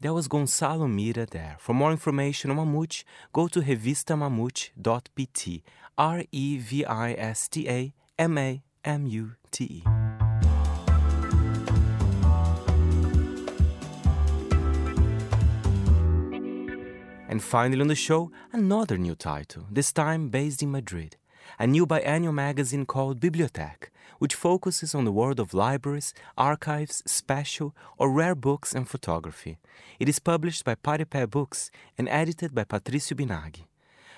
There 0.00 0.12
was 0.12 0.28
Gonçalo 0.28 0.88
Mira 0.88 1.26
there. 1.26 1.56
For 1.58 1.74
more 1.74 1.90
information 1.90 2.52
on 2.52 2.58
Mamute, 2.58 3.02
go 3.32 3.48
to 3.48 3.60
revistamamute.pt. 3.60 5.62
R 5.98 6.22
E 6.30 6.58
V 6.58 6.84
I 6.84 7.12
S 7.14 7.48
T 7.48 7.68
A 7.68 7.92
M 8.16 8.38
A 8.38 8.62
M 8.84 9.06
U 9.06 9.32
T 9.50 9.64
E. 9.64 9.82
And 17.28 17.42
finally 17.42 17.80
on 17.80 17.88
the 17.88 17.96
show, 17.96 18.30
another 18.52 18.96
new 18.96 19.16
title, 19.16 19.66
this 19.70 19.92
time 19.92 20.28
based 20.28 20.62
in 20.62 20.70
Madrid. 20.70 21.16
A 21.58 21.66
new 21.66 21.86
biannual 21.86 22.34
magazine 22.34 22.86
called 22.86 23.20
Bibliothèque, 23.20 23.90
which 24.18 24.34
focuses 24.34 24.94
on 24.94 25.04
the 25.04 25.12
world 25.12 25.40
of 25.40 25.54
libraries, 25.54 26.14
archives, 26.36 27.02
special 27.06 27.74
or 27.96 28.10
rare 28.10 28.34
books 28.34 28.74
and 28.74 28.88
photography. 28.88 29.58
It 29.98 30.08
is 30.08 30.18
published 30.18 30.64
by 30.64 30.74
Paripé 30.74 31.28
Books 31.30 31.70
and 31.96 32.08
edited 32.08 32.54
by 32.54 32.64
Patricio 32.64 33.16
Binaghi. 33.16 33.64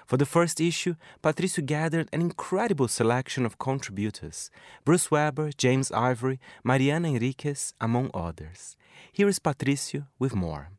For 0.07 0.17
the 0.17 0.27
first 0.27 0.61
issue, 0.61 0.97
Patricio 1.23 1.65
gathered 1.65 2.09
an 2.13 2.21
incredible 2.21 2.89
selection 2.89 3.47
of 3.47 3.59
contributors 3.59 4.51
Bruce 4.85 5.11
Weber, 5.11 5.51
James 5.57 5.93
Ivory, 5.93 6.41
Mariana 6.65 7.09
Enriquez, 7.09 7.75
among 7.81 8.11
others. 8.13 8.77
Here 9.13 9.29
is 9.29 9.39
Patricio 9.39 10.07
with 10.19 10.35
more. 10.35 10.71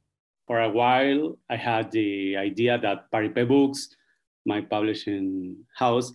For 0.47 0.59
a 0.59 0.69
while, 0.69 1.37
I 1.49 1.55
had 1.55 1.91
the 1.91 2.35
idea 2.35 2.77
that 2.79 3.09
Paripé 3.09 3.47
Books, 3.47 3.95
my 4.45 4.59
publishing 4.59 5.63
house, 5.75 6.11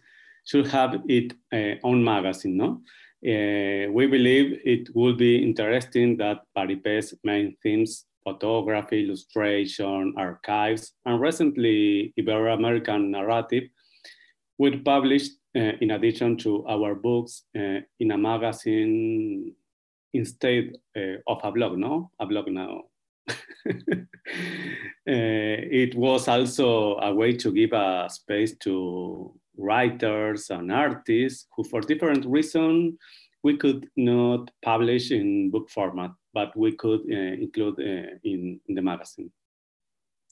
should 0.47 0.67
have 0.69 1.03
its 1.09 1.35
uh, 1.53 1.75
own 1.85 2.03
magazine. 2.03 2.57
No? 2.57 2.81
Uh, 3.27 3.91
we 3.93 4.07
believe 4.07 4.61
it 4.65 4.89
would 4.95 5.19
be 5.19 5.43
interesting 5.43 6.17
that 6.17 6.39
Paripé's 6.57 7.15
main 7.25 7.57
themes 7.63 8.07
photography, 8.25 9.05
illustration, 9.05 10.15
archives, 10.17 10.93
and 11.05 11.21
recently 11.21 12.13
Ibero-American 12.19 13.13
narrative 13.13 13.65
would 14.59 14.85
publish 14.85 15.29
uh, 15.57 15.73
in 15.81 15.93
addition 15.93 16.37
to 16.37 16.67
our 16.67 16.95
books 16.95 17.45
uh, 17.57 17.81
in 18.01 18.11
a 18.11 18.19
magazine 18.19 19.55
instead 20.13 20.77
uh, 20.97 21.19
of 21.27 21.41
a 21.45 21.53
blog, 21.53 21.79
no? 21.79 22.11
A 22.19 22.27
blog 22.27 22.49
now 22.49 22.83
it 25.07 25.95
was 25.95 26.29
also 26.29 26.97
a 26.99 27.13
way 27.15 27.33
to 27.33 27.53
give 27.53 27.73
a 27.73 28.09
space 28.11 28.57
to 28.59 29.33
writers 29.57 30.51
and 30.51 30.73
artists 30.73 31.47
who, 31.55 31.65
for 31.65 31.81
different 31.81 32.25
reasons, 32.27 32.95
we 33.43 33.57
could 33.57 33.89
not 33.97 34.51
publish 34.63 35.11
in 35.11 35.51
book 35.51 35.71
format, 35.71 36.11
but 36.35 36.57
we 36.57 36.73
could 36.73 37.01
uh, 37.11 37.35
include 37.45 37.79
uh, 37.79 38.19
in, 38.25 38.61
in 38.67 38.75
the 38.75 38.83
magazine. 38.83 39.31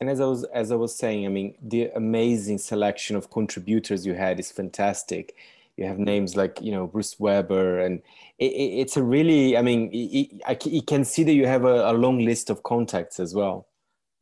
And 0.00 0.10
as 0.10 0.20
I 0.20 0.26
was 0.26 0.44
as 0.44 0.72
I 0.72 0.74
was 0.74 0.96
saying, 0.96 1.24
I 1.24 1.28
mean, 1.28 1.54
the 1.62 1.90
amazing 1.94 2.58
selection 2.58 3.14
of 3.14 3.30
contributors 3.30 4.04
you 4.04 4.14
had 4.14 4.40
is 4.40 4.50
fantastic. 4.50 5.37
You 5.76 5.87
have 5.87 5.98
names 5.98 6.37
like 6.37 6.60
you 6.60 6.72
know 6.72 6.87
Bruce 6.88 7.18
Weber, 7.20 7.78
and 7.78 8.02
it, 8.38 8.52
it, 8.52 8.80
it's 8.80 8.96
a 8.96 9.02
really, 9.02 9.56
I 9.56 9.62
mean, 9.62 9.90
it, 9.92 10.42
I, 10.46 10.58
you 10.64 10.82
can 10.82 11.04
see 11.04 11.22
that 11.24 11.34
you 11.34 11.46
have 11.46 11.64
a, 11.64 11.90
a 11.90 11.92
long 11.92 12.18
list 12.18 12.50
of 12.50 12.62
contacts 12.64 13.20
as 13.20 13.34
well. 13.34 13.68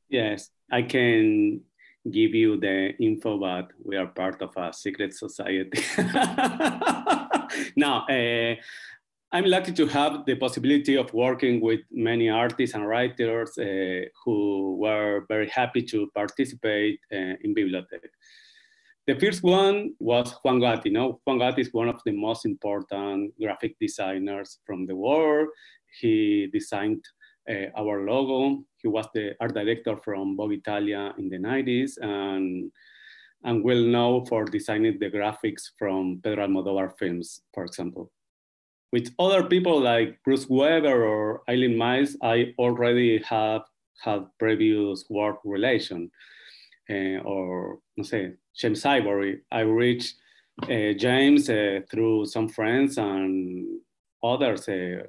Yes, 0.08 0.50
I 0.70 0.82
can 0.82 1.62
give 2.10 2.34
you 2.34 2.56
the 2.58 2.94
info, 2.98 3.38
but 3.38 3.70
we 3.84 3.96
are 3.96 4.06
part 4.06 4.42
of 4.42 4.56
a 4.56 4.72
secret 4.72 5.14
society. 5.14 5.82
now, 7.76 8.06
uh, 8.08 8.54
I'm 9.34 9.46
lucky 9.46 9.72
to 9.72 9.86
have 9.86 10.26
the 10.26 10.34
possibility 10.34 10.96
of 10.96 11.12
working 11.14 11.60
with 11.60 11.80
many 11.90 12.28
artists 12.28 12.74
and 12.74 12.86
writers 12.86 13.56
uh, 13.56 14.02
who 14.24 14.76
were 14.78 15.24
very 15.28 15.48
happy 15.48 15.82
to 15.84 16.10
participate 16.14 17.00
uh, 17.12 17.36
in 17.42 17.54
Bibliothèque. 17.54 18.10
The 19.06 19.18
first 19.18 19.42
one 19.42 19.94
was 19.98 20.34
Juan 20.44 20.60
Gatti. 20.60 20.90
You 20.90 20.94
know, 20.94 21.20
Juan 21.24 21.38
Gatti 21.38 21.62
is 21.62 21.72
one 21.72 21.88
of 21.88 22.00
the 22.04 22.12
most 22.12 22.44
important 22.44 23.32
graphic 23.40 23.76
designers 23.80 24.58
from 24.66 24.86
the 24.86 24.94
world. 24.94 25.48
He 26.00 26.48
designed 26.52 27.04
our 27.76 28.04
logo. 28.04 28.62
He 28.78 28.88
was 28.88 29.06
the 29.14 29.34
art 29.40 29.54
director 29.54 29.96
from 29.96 30.36
Vogue 30.36 30.52
Italia 30.52 31.14
in 31.18 31.28
the 31.28 31.38
90s 31.38 31.92
and, 32.00 32.70
and 33.44 33.64
well 33.64 33.80
known 33.80 34.26
for 34.26 34.44
designing 34.44 34.98
the 34.98 35.10
graphics 35.10 35.70
from 35.78 36.20
Pedro 36.22 36.46
Almodovar 36.46 36.98
films, 36.98 37.42
for 37.54 37.64
example. 37.64 38.10
With 38.92 39.14
other 39.18 39.44
people 39.44 39.80
like 39.80 40.22
Bruce 40.22 40.48
Weber 40.48 41.04
or 41.04 41.42
Eileen 41.48 41.78
Myles, 41.78 42.16
I 42.22 42.54
already 42.58 43.22
have 43.22 43.62
had 44.02 44.26
previous 44.38 45.04
work 45.08 45.38
relation. 45.44 46.10
Uh, 46.90 47.18
or, 47.24 47.78
no 47.96 48.04
sé, 48.04 48.36
James 48.54 48.84
Ivory. 48.84 49.40
I 49.50 49.60
reached 49.60 50.16
uh, 50.64 50.92
James 50.98 51.48
uh, 51.48 51.80
through 51.90 52.26
some 52.26 52.48
friends 52.48 52.98
and 52.98 53.80
others 54.22 54.68
uh, 54.68 55.04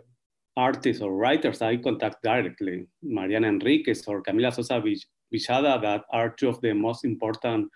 artists 0.55 1.01
or 1.01 1.13
writers 1.13 1.61
I 1.61 1.77
contact 1.77 2.23
directly, 2.23 2.87
Mariana 3.01 3.47
Enriquez 3.47 4.03
or 4.07 4.21
Camila 4.21 4.53
Sosa 4.53 4.81
Villada, 4.81 5.81
that 5.81 6.03
are 6.11 6.29
two 6.29 6.49
of 6.49 6.61
the 6.61 6.73
most 6.73 7.05
important 7.05 7.69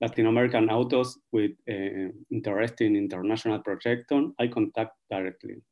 Latin 0.00 0.26
American 0.26 0.68
authors 0.68 1.16
with 1.32 1.52
uh, 1.70 2.12
interest 2.30 2.80
in 2.80 2.96
international 2.96 3.58
projection, 3.60 4.34
I 4.38 4.48
contact 4.48 4.92
directly. 5.10 5.62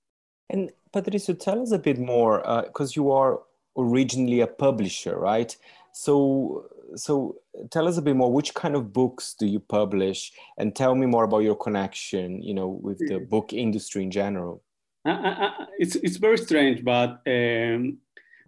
And 0.51 0.71
Patricio, 0.93 1.35
tell 1.35 1.61
us 1.61 1.73
a 1.73 1.79
bit 1.79 1.99
more, 1.99 2.39
because 2.65 2.91
uh, 2.93 3.01
you 3.01 3.11
are 3.11 3.41
originally 3.77 4.41
a 4.41 4.47
publisher, 4.47 5.19
right? 5.19 5.55
So, 5.93 6.67
so 6.97 7.37
tell 7.71 7.89
us 7.89 7.99
a 7.99 8.03
bit 8.03 8.17
more. 8.17 8.33
Which 8.33 8.55
kind 8.55 8.77
of 8.77 8.93
books 8.93 9.35
do 9.39 9.47
you 9.47 9.61
publish, 9.61 10.33
and 10.59 10.75
tell 10.75 10.95
me 10.95 11.07
more 11.07 11.25
about 11.25 11.41
your 11.41 11.57
connection, 11.57 12.43
you 12.43 12.55
know, 12.55 12.69
with 12.69 12.99
the 12.99 13.19
book 13.19 13.53
industry 13.53 14.03
in 14.03 14.11
general. 14.11 14.63
Uh, 15.07 15.11
uh, 15.11 15.35
uh, 15.47 15.67
it's, 15.79 15.97
it's 15.97 16.17
very 16.17 16.39
strange, 16.39 16.83
but 16.83 17.21
um, 17.27 17.99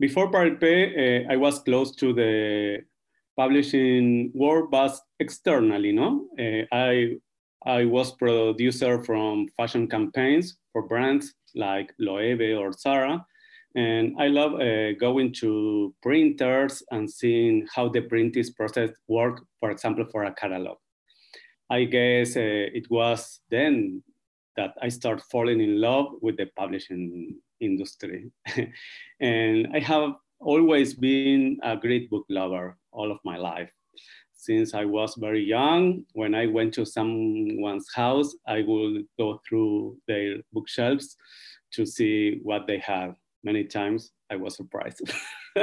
before 0.00 0.30
Paripé, 0.30 1.26
uh, 1.26 1.32
I 1.32 1.36
was 1.36 1.58
close 1.60 1.94
to 1.96 2.14
the 2.14 2.78
publishing 3.36 4.32
world, 4.34 4.70
but 4.70 4.98
externally, 5.20 5.92
no? 5.92 6.26
Uh, 6.38 6.64
I, 6.72 7.16
I 7.66 7.84
was 7.84 8.12
producer 8.12 9.04
from 9.04 9.48
fashion 9.56 9.86
campaigns 9.86 10.56
for 10.72 10.88
brands 10.88 11.34
like 11.54 11.92
Loewe 11.98 12.58
or 12.58 12.72
Zara. 12.72 13.24
And 13.74 14.16
I 14.18 14.28
love 14.28 14.54
uh, 14.54 14.92
going 14.98 15.34
to 15.40 15.94
printers 16.02 16.82
and 16.90 17.10
seeing 17.10 17.66
how 17.74 17.90
the 17.90 18.00
printing 18.00 18.44
process 18.56 18.90
work, 19.08 19.44
for 19.60 19.70
example, 19.70 20.06
for 20.10 20.24
a 20.24 20.32
catalog. 20.32 20.78
I 21.68 21.84
guess 21.84 22.36
it 22.36 22.86
was 22.88 23.40
then 23.50 24.02
that 24.56 24.74
I 24.82 24.88
start 24.88 25.22
falling 25.30 25.60
in 25.60 25.80
love 25.80 26.06
with 26.20 26.36
the 26.36 26.46
publishing 26.56 27.36
industry. 27.60 28.30
and 29.20 29.68
I 29.74 29.78
have 29.80 30.14
always 30.40 30.94
been 30.94 31.58
a 31.62 31.76
great 31.76 32.10
book 32.10 32.24
lover 32.28 32.76
all 32.92 33.10
of 33.10 33.18
my 33.24 33.36
life. 33.36 33.70
Since 34.34 34.74
I 34.74 34.84
was 34.84 35.14
very 35.18 35.42
young, 35.42 36.04
when 36.12 36.34
I 36.34 36.46
went 36.46 36.74
to 36.74 36.84
someone's 36.86 37.88
house, 37.94 38.34
I 38.46 38.64
would 38.66 39.04
go 39.18 39.40
through 39.48 39.96
their 40.06 40.36
bookshelves 40.52 41.16
to 41.72 41.84
see 41.84 42.40
what 42.42 42.66
they 42.66 42.78
have. 42.78 43.16
Many 43.42 43.64
times 43.64 44.12
I 44.30 44.36
was 44.36 44.54
surprised. 44.56 45.00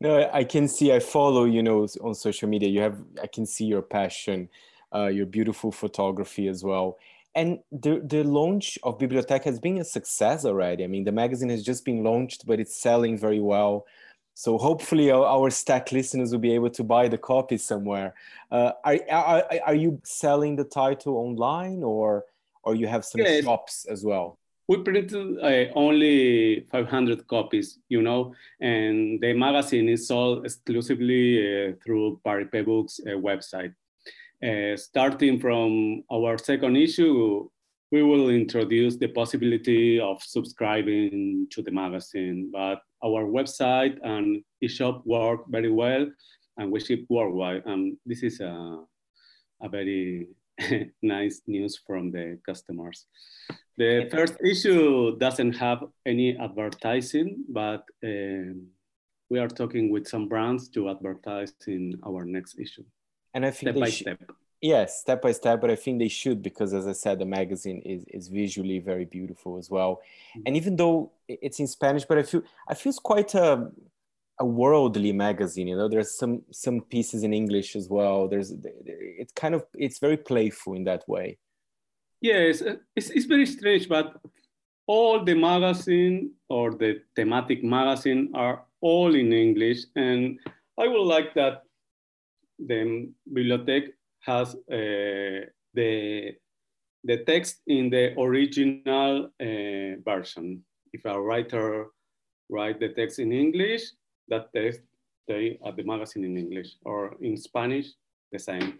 no, 0.00 0.30
I 0.32 0.44
can 0.44 0.68
see, 0.68 0.92
I 0.92 1.00
follow, 1.00 1.44
you 1.44 1.62
know, 1.62 1.86
on 2.00 2.14
social 2.14 2.48
media, 2.48 2.68
you 2.68 2.80
have, 2.80 3.02
I 3.22 3.26
can 3.26 3.46
see 3.46 3.66
your 3.66 3.82
passion 3.82 4.48
uh, 4.94 5.06
your 5.06 5.26
beautiful 5.26 5.72
photography 5.72 6.48
as 6.48 6.62
well. 6.64 6.98
And 7.34 7.60
the, 7.70 8.02
the 8.04 8.24
launch 8.24 8.78
of 8.82 8.98
Biblioteca 8.98 9.44
has 9.46 9.58
been 9.58 9.78
a 9.78 9.84
success 9.84 10.44
already. 10.44 10.84
I 10.84 10.86
mean, 10.86 11.04
the 11.04 11.12
magazine 11.12 11.48
has 11.48 11.62
just 11.62 11.84
been 11.84 12.02
launched, 12.02 12.46
but 12.46 12.60
it's 12.60 12.76
selling 12.76 13.16
very 13.16 13.40
well. 13.40 13.86
So 14.34 14.58
hopefully 14.58 15.10
our, 15.10 15.24
our 15.24 15.50
Stack 15.50 15.92
listeners 15.92 16.32
will 16.32 16.40
be 16.40 16.54
able 16.54 16.70
to 16.70 16.84
buy 16.84 17.08
the 17.08 17.18
copy 17.18 17.56
somewhere. 17.56 18.14
Uh, 18.50 18.72
are, 18.84 18.98
are, 19.10 19.44
are 19.66 19.74
you 19.74 20.00
selling 20.04 20.56
the 20.56 20.64
title 20.64 21.16
online 21.16 21.82
or, 21.82 22.24
or 22.62 22.74
you 22.74 22.86
have 22.86 23.04
some 23.04 23.22
yes. 23.22 23.44
shops 23.44 23.86
as 23.90 24.04
well? 24.04 24.38
we 24.68 24.82
printed 24.82 25.38
uh, 25.42 25.72
only 25.74 26.66
500 26.70 27.26
copies, 27.26 27.78
you 27.88 28.00
know, 28.00 28.34
and 28.60 29.20
the 29.20 29.32
magazine 29.34 29.88
is 29.88 30.06
sold 30.06 30.44
exclusively 30.44 31.24
uh, 31.40 31.72
through 31.84 32.20
Paripé 32.24 32.64
Books 32.64 33.00
uh, 33.06 33.10
website. 33.10 33.74
Uh, 34.42 34.76
starting 34.76 35.38
from 35.38 36.02
our 36.10 36.36
second 36.36 36.76
issue, 36.76 37.48
we 37.92 38.02
will 38.02 38.28
introduce 38.28 38.96
the 38.96 39.06
possibility 39.06 40.00
of 40.00 40.20
subscribing 40.20 41.46
to 41.50 41.62
the 41.62 41.70
magazine, 41.70 42.50
but 42.52 42.80
our 43.04 43.24
website 43.24 43.98
and 44.02 44.42
e-shop 44.60 45.02
work 45.04 45.42
very 45.48 45.70
well 45.70 46.06
and 46.56 46.72
we 46.72 46.80
ship 46.80 47.04
worldwide. 47.08 47.62
And 47.66 47.96
this 48.04 48.24
is 48.24 48.40
a, 48.40 48.80
a 49.62 49.68
very 49.68 50.26
nice 51.02 51.42
news 51.46 51.78
from 51.86 52.10
the 52.10 52.38
customers. 52.44 53.06
The 53.76 54.08
first 54.10 54.34
issue 54.44 55.18
doesn't 55.18 55.52
have 55.52 55.84
any 56.04 56.36
advertising, 56.36 57.44
but 57.48 57.84
um, 58.02 58.66
we 59.30 59.38
are 59.38 59.48
talking 59.48 59.92
with 59.92 60.08
some 60.08 60.28
brands 60.28 60.68
to 60.70 60.90
advertise 60.90 61.52
in 61.68 62.00
our 62.04 62.24
next 62.24 62.58
issue 62.58 62.84
and 63.34 63.44
I 63.46 63.50
think 63.50 63.70
step 63.70 63.80
by 63.80 63.90
sh- 63.90 64.00
step. 64.00 64.20
Yes, 64.60 65.00
step 65.00 65.22
by 65.22 65.32
step, 65.32 65.60
but 65.60 65.70
I 65.70 65.76
think 65.76 65.98
they 65.98 66.08
should 66.08 66.40
because, 66.40 66.72
as 66.72 66.86
I 66.86 66.92
said, 66.92 67.18
the 67.18 67.24
magazine 67.26 67.80
is 67.84 68.04
is 68.08 68.28
visually 68.28 68.78
very 68.78 69.04
beautiful 69.04 69.58
as 69.58 69.68
well. 69.68 69.92
Mm-hmm. 69.96 70.42
And 70.46 70.56
even 70.56 70.76
though 70.76 71.12
it's 71.28 71.58
in 71.58 71.66
Spanish, 71.66 72.04
but 72.04 72.18
I 72.18 72.22
feel 72.22 72.42
I 72.68 72.74
feel 72.74 72.90
it's 72.90 72.98
quite 72.98 73.34
a 73.34 73.70
a 74.38 74.44
worldly 74.44 75.12
magazine. 75.12 75.68
You 75.68 75.76
know, 75.76 75.88
there's 75.88 76.16
some 76.16 76.42
some 76.50 76.80
pieces 76.80 77.22
in 77.22 77.32
English 77.34 77.76
as 77.76 77.88
well. 77.88 78.28
There's 78.28 78.52
it's 78.84 79.32
kind 79.32 79.54
of 79.54 79.64
it's 79.74 79.98
very 79.98 80.16
playful 80.16 80.74
in 80.74 80.84
that 80.84 81.08
way. 81.08 81.38
Yes, 82.20 82.62
uh, 82.62 82.76
it's 82.94 83.10
it's 83.10 83.26
very 83.26 83.46
strange, 83.46 83.88
but 83.88 84.20
all 84.86 85.24
the 85.24 85.34
magazine 85.34 86.32
or 86.48 86.72
the 86.72 87.02
thematic 87.16 87.64
magazine 87.64 88.30
are 88.34 88.64
all 88.80 89.14
in 89.14 89.32
English, 89.32 89.80
and 89.96 90.38
I 90.78 90.86
would 90.88 91.06
like 91.16 91.34
that 91.34 91.62
the 92.58 93.08
bibliothèque 93.32 93.92
has 94.20 94.54
uh, 94.70 95.46
the 95.74 96.34
the 97.04 97.16
text 97.26 97.62
in 97.66 97.90
the 97.90 98.14
original 98.18 99.30
uh, 99.40 99.98
version. 100.04 100.62
If 100.92 101.04
a 101.04 101.20
writer 101.20 101.86
write 102.48 102.78
the 102.78 102.90
text 102.90 103.18
in 103.18 103.32
English, 103.32 103.82
that 104.28 104.52
text 104.54 104.80
stay 105.24 105.58
at 105.64 105.76
the 105.76 105.82
magazine 105.82 106.24
in 106.24 106.36
English, 106.36 106.76
or 106.84 107.16
in 107.20 107.36
Spanish, 107.36 107.88
the 108.30 108.38
same. 108.38 108.78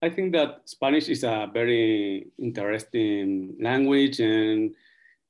I 0.00 0.08
think 0.08 0.32
that 0.32 0.62
Spanish 0.64 1.08
is 1.08 1.24
a 1.24 1.50
very 1.52 2.28
interesting 2.38 3.56
language, 3.60 4.20
and 4.20 4.74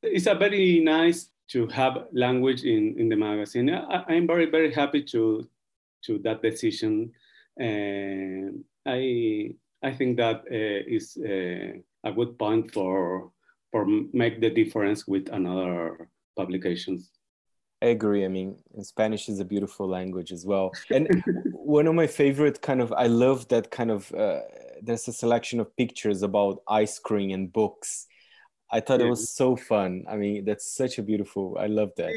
it's 0.02 0.26
a 0.26 0.34
very 0.34 0.80
nice 0.80 1.30
to 1.48 1.66
have 1.68 2.06
language 2.12 2.64
in, 2.64 2.94
in 2.98 3.08
the 3.08 3.16
magazine. 3.16 3.70
I, 3.70 4.04
I'm 4.08 4.26
very, 4.26 4.46
very 4.46 4.72
happy 4.72 5.02
to, 5.04 5.48
to 6.04 6.18
that 6.18 6.42
decision 6.42 7.12
and 7.58 8.64
I 8.86 9.54
I 9.82 9.94
think 9.94 10.16
that 10.16 10.44
uh, 10.50 10.82
is 10.86 11.16
uh, 11.16 11.78
a 12.04 12.12
good 12.12 12.38
point 12.38 12.72
for 12.72 13.32
for 13.70 13.86
make 14.12 14.40
the 14.40 14.50
difference 14.50 15.06
with 15.06 15.28
another 15.30 16.08
publications. 16.36 17.10
I 17.80 17.86
agree. 17.86 18.24
I 18.24 18.28
mean, 18.28 18.56
Spanish 18.82 19.28
is 19.28 19.38
a 19.38 19.44
beautiful 19.44 19.88
language 19.88 20.32
as 20.32 20.44
well. 20.44 20.72
And 20.90 21.22
one 21.52 21.86
of 21.86 21.94
my 21.94 22.06
favorite 22.06 22.60
kind 22.60 22.80
of, 22.80 22.92
I 22.92 23.06
love 23.06 23.46
that 23.48 23.70
kind 23.70 23.90
of, 23.90 24.12
uh, 24.12 24.40
there's 24.82 25.06
a 25.06 25.12
selection 25.12 25.60
of 25.60 25.76
pictures 25.76 26.22
about 26.22 26.62
ice 26.68 26.98
cream 26.98 27.30
and 27.30 27.52
books. 27.52 28.06
I 28.72 28.80
thought 28.80 28.98
yeah. 29.00 29.06
it 29.06 29.10
was 29.10 29.30
so 29.30 29.54
fun. 29.54 30.04
I 30.08 30.16
mean, 30.16 30.44
that's 30.44 30.74
such 30.74 30.98
a 30.98 31.02
beautiful, 31.02 31.56
I 31.58 31.66
love 31.66 31.90
that. 31.98 32.12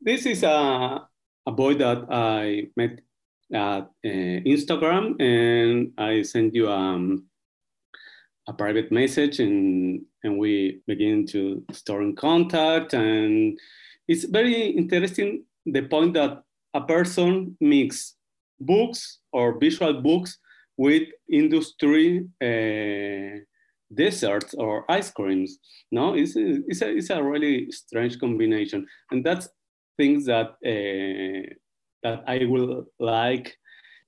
This 0.00 0.26
is 0.26 0.42
a, 0.42 1.06
a 1.46 1.52
boy 1.52 1.74
that 1.74 2.06
I 2.10 2.68
met 2.76 3.00
at 3.52 3.84
uh, 4.04 4.38
Instagram 4.46 5.20
and 5.20 5.92
I 5.98 6.22
sent 6.22 6.54
you 6.54 6.70
um, 6.70 7.26
a 8.48 8.52
private 8.52 8.90
message 8.90 9.40
and, 9.40 10.02
and 10.24 10.38
we 10.38 10.80
begin 10.86 11.26
to 11.28 11.64
store 11.72 12.02
in 12.02 12.16
contact 12.16 12.94
and 12.94 13.58
it's 14.08 14.24
very 14.24 14.70
interesting 14.70 15.44
the 15.66 15.82
point 15.82 16.14
that 16.14 16.42
a 16.74 16.80
person 16.80 17.56
mix 17.60 18.14
books 18.60 19.18
or 19.32 19.58
visual 19.58 20.00
books 20.00 20.38
with 20.76 21.08
industry 21.28 22.26
uh, 22.42 23.38
desserts 23.94 24.54
or 24.54 24.90
ice 24.90 25.10
creams. 25.10 25.58
No, 25.90 26.14
it's, 26.14 26.32
it's, 26.36 26.82
a, 26.82 26.96
it's 26.96 27.10
a 27.10 27.22
really 27.22 27.70
strange 27.70 28.18
combination. 28.18 28.86
And 29.10 29.24
that's 29.24 29.48
things 29.96 30.26
that, 30.26 30.54
uh, 30.64 31.54
that 32.02 32.24
I 32.26 32.44
will 32.46 32.86
like 32.98 33.56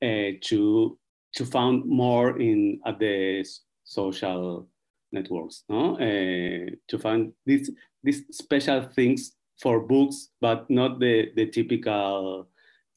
uh, 0.02 0.38
to, 0.42 0.98
to 1.36 1.44
find 1.44 1.84
more 1.86 2.40
in 2.40 2.80
at 2.86 2.98
the 2.98 3.44
social 3.84 4.68
networks, 5.12 5.64
no? 5.68 5.94
Uh, 5.96 6.70
to 6.88 6.98
find 6.98 7.32
these, 7.46 7.70
these 8.02 8.24
special 8.30 8.82
things 8.94 9.32
for 9.60 9.80
books, 9.80 10.30
but 10.40 10.68
not 10.68 10.98
the, 10.98 11.30
the 11.36 11.46
typical 11.46 12.48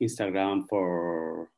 Instagram 0.01 0.67
for 0.69 1.49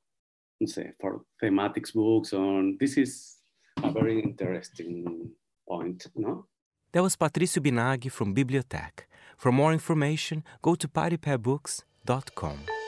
say 0.66 0.92
for 1.00 1.22
thematics 1.42 1.94
books 1.94 2.34
on 2.34 2.76
this 2.80 2.98
is 2.98 3.38
a 3.84 3.92
very 3.92 4.20
interesting 4.20 5.32
point, 5.68 6.08
no? 6.16 6.46
That 6.92 7.04
was 7.04 7.16
Patricio 7.16 7.62
Binaghi 7.62 8.12
from 8.12 8.34
Bibliothèque. 8.34 9.06
For 9.38 9.52
more 9.52 9.72
information, 9.72 10.44
go 10.62 10.76
to 10.76 10.88
paripebooks.com. 10.88 12.79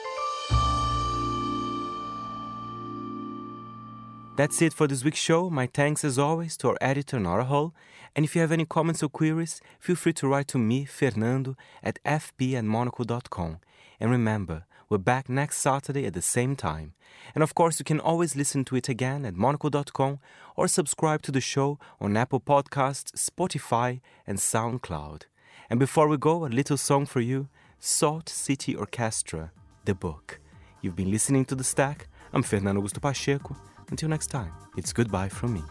That's 4.42 4.60
it 4.60 4.72
for 4.72 4.88
this 4.88 5.04
week's 5.04 5.20
show. 5.20 5.50
My 5.50 5.68
thanks 5.68 6.04
as 6.04 6.18
always 6.18 6.56
to 6.56 6.70
our 6.70 6.78
editor 6.80 7.20
Nora 7.20 7.44
Hull. 7.44 7.72
And 8.16 8.24
if 8.24 8.34
you 8.34 8.40
have 8.40 8.50
any 8.50 8.64
comments 8.64 9.00
or 9.00 9.08
queries, 9.08 9.60
feel 9.78 9.94
free 9.94 10.14
to 10.14 10.26
write 10.26 10.48
to 10.48 10.58
me, 10.58 10.84
Fernando, 10.84 11.54
at 11.80 12.00
fp@monocle.com. 12.04 13.60
And 14.00 14.10
remember, 14.10 14.64
we're 14.88 14.98
back 14.98 15.28
next 15.28 15.58
Saturday 15.58 16.06
at 16.06 16.14
the 16.14 16.20
same 16.20 16.56
time. 16.56 16.94
And 17.36 17.44
of 17.44 17.54
course, 17.54 17.78
you 17.78 17.84
can 17.84 18.00
always 18.00 18.34
listen 18.34 18.64
to 18.64 18.74
it 18.74 18.88
again 18.88 19.24
at 19.24 19.36
monocle.com 19.36 20.18
or 20.56 20.66
subscribe 20.66 21.22
to 21.22 21.30
the 21.30 21.40
show 21.40 21.78
on 22.00 22.16
Apple 22.16 22.40
Podcasts, 22.40 23.12
Spotify, 23.14 24.00
and 24.26 24.38
SoundCloud. 24.38 25.22
And 25.70 25.78
before 25.78 26.08
we 26.08 26.16
go, 26.16 26.44
a 26.44 26.48
little 26.48 26.76
song 26.76 27.06
for 27.06 27.20
you 27.20 27.48
Salt 27.78 28.28
City 28.28 28.74
Orchestra, 28.74 29.52
the 29.84 29.94
book. 29.94 30.40
You've 30.80 30.96
been 30.96 31.12
listening 31.12 31.44
to 31.44 31.54
The 31.54 31.62
Stack. 31.62 32.08
I'm 32.32 32.42
Fernando 32.42 32.82
Augusto 32.82 33.00
Pacheco. 33.00 33.56
Until 33.92 34.08
next 34.08 34.28
time, 34.28 34.50
it's 34.78 34.90
goodbye 34.90 35.28
from 35.28 35.52
me. 35.52 35.62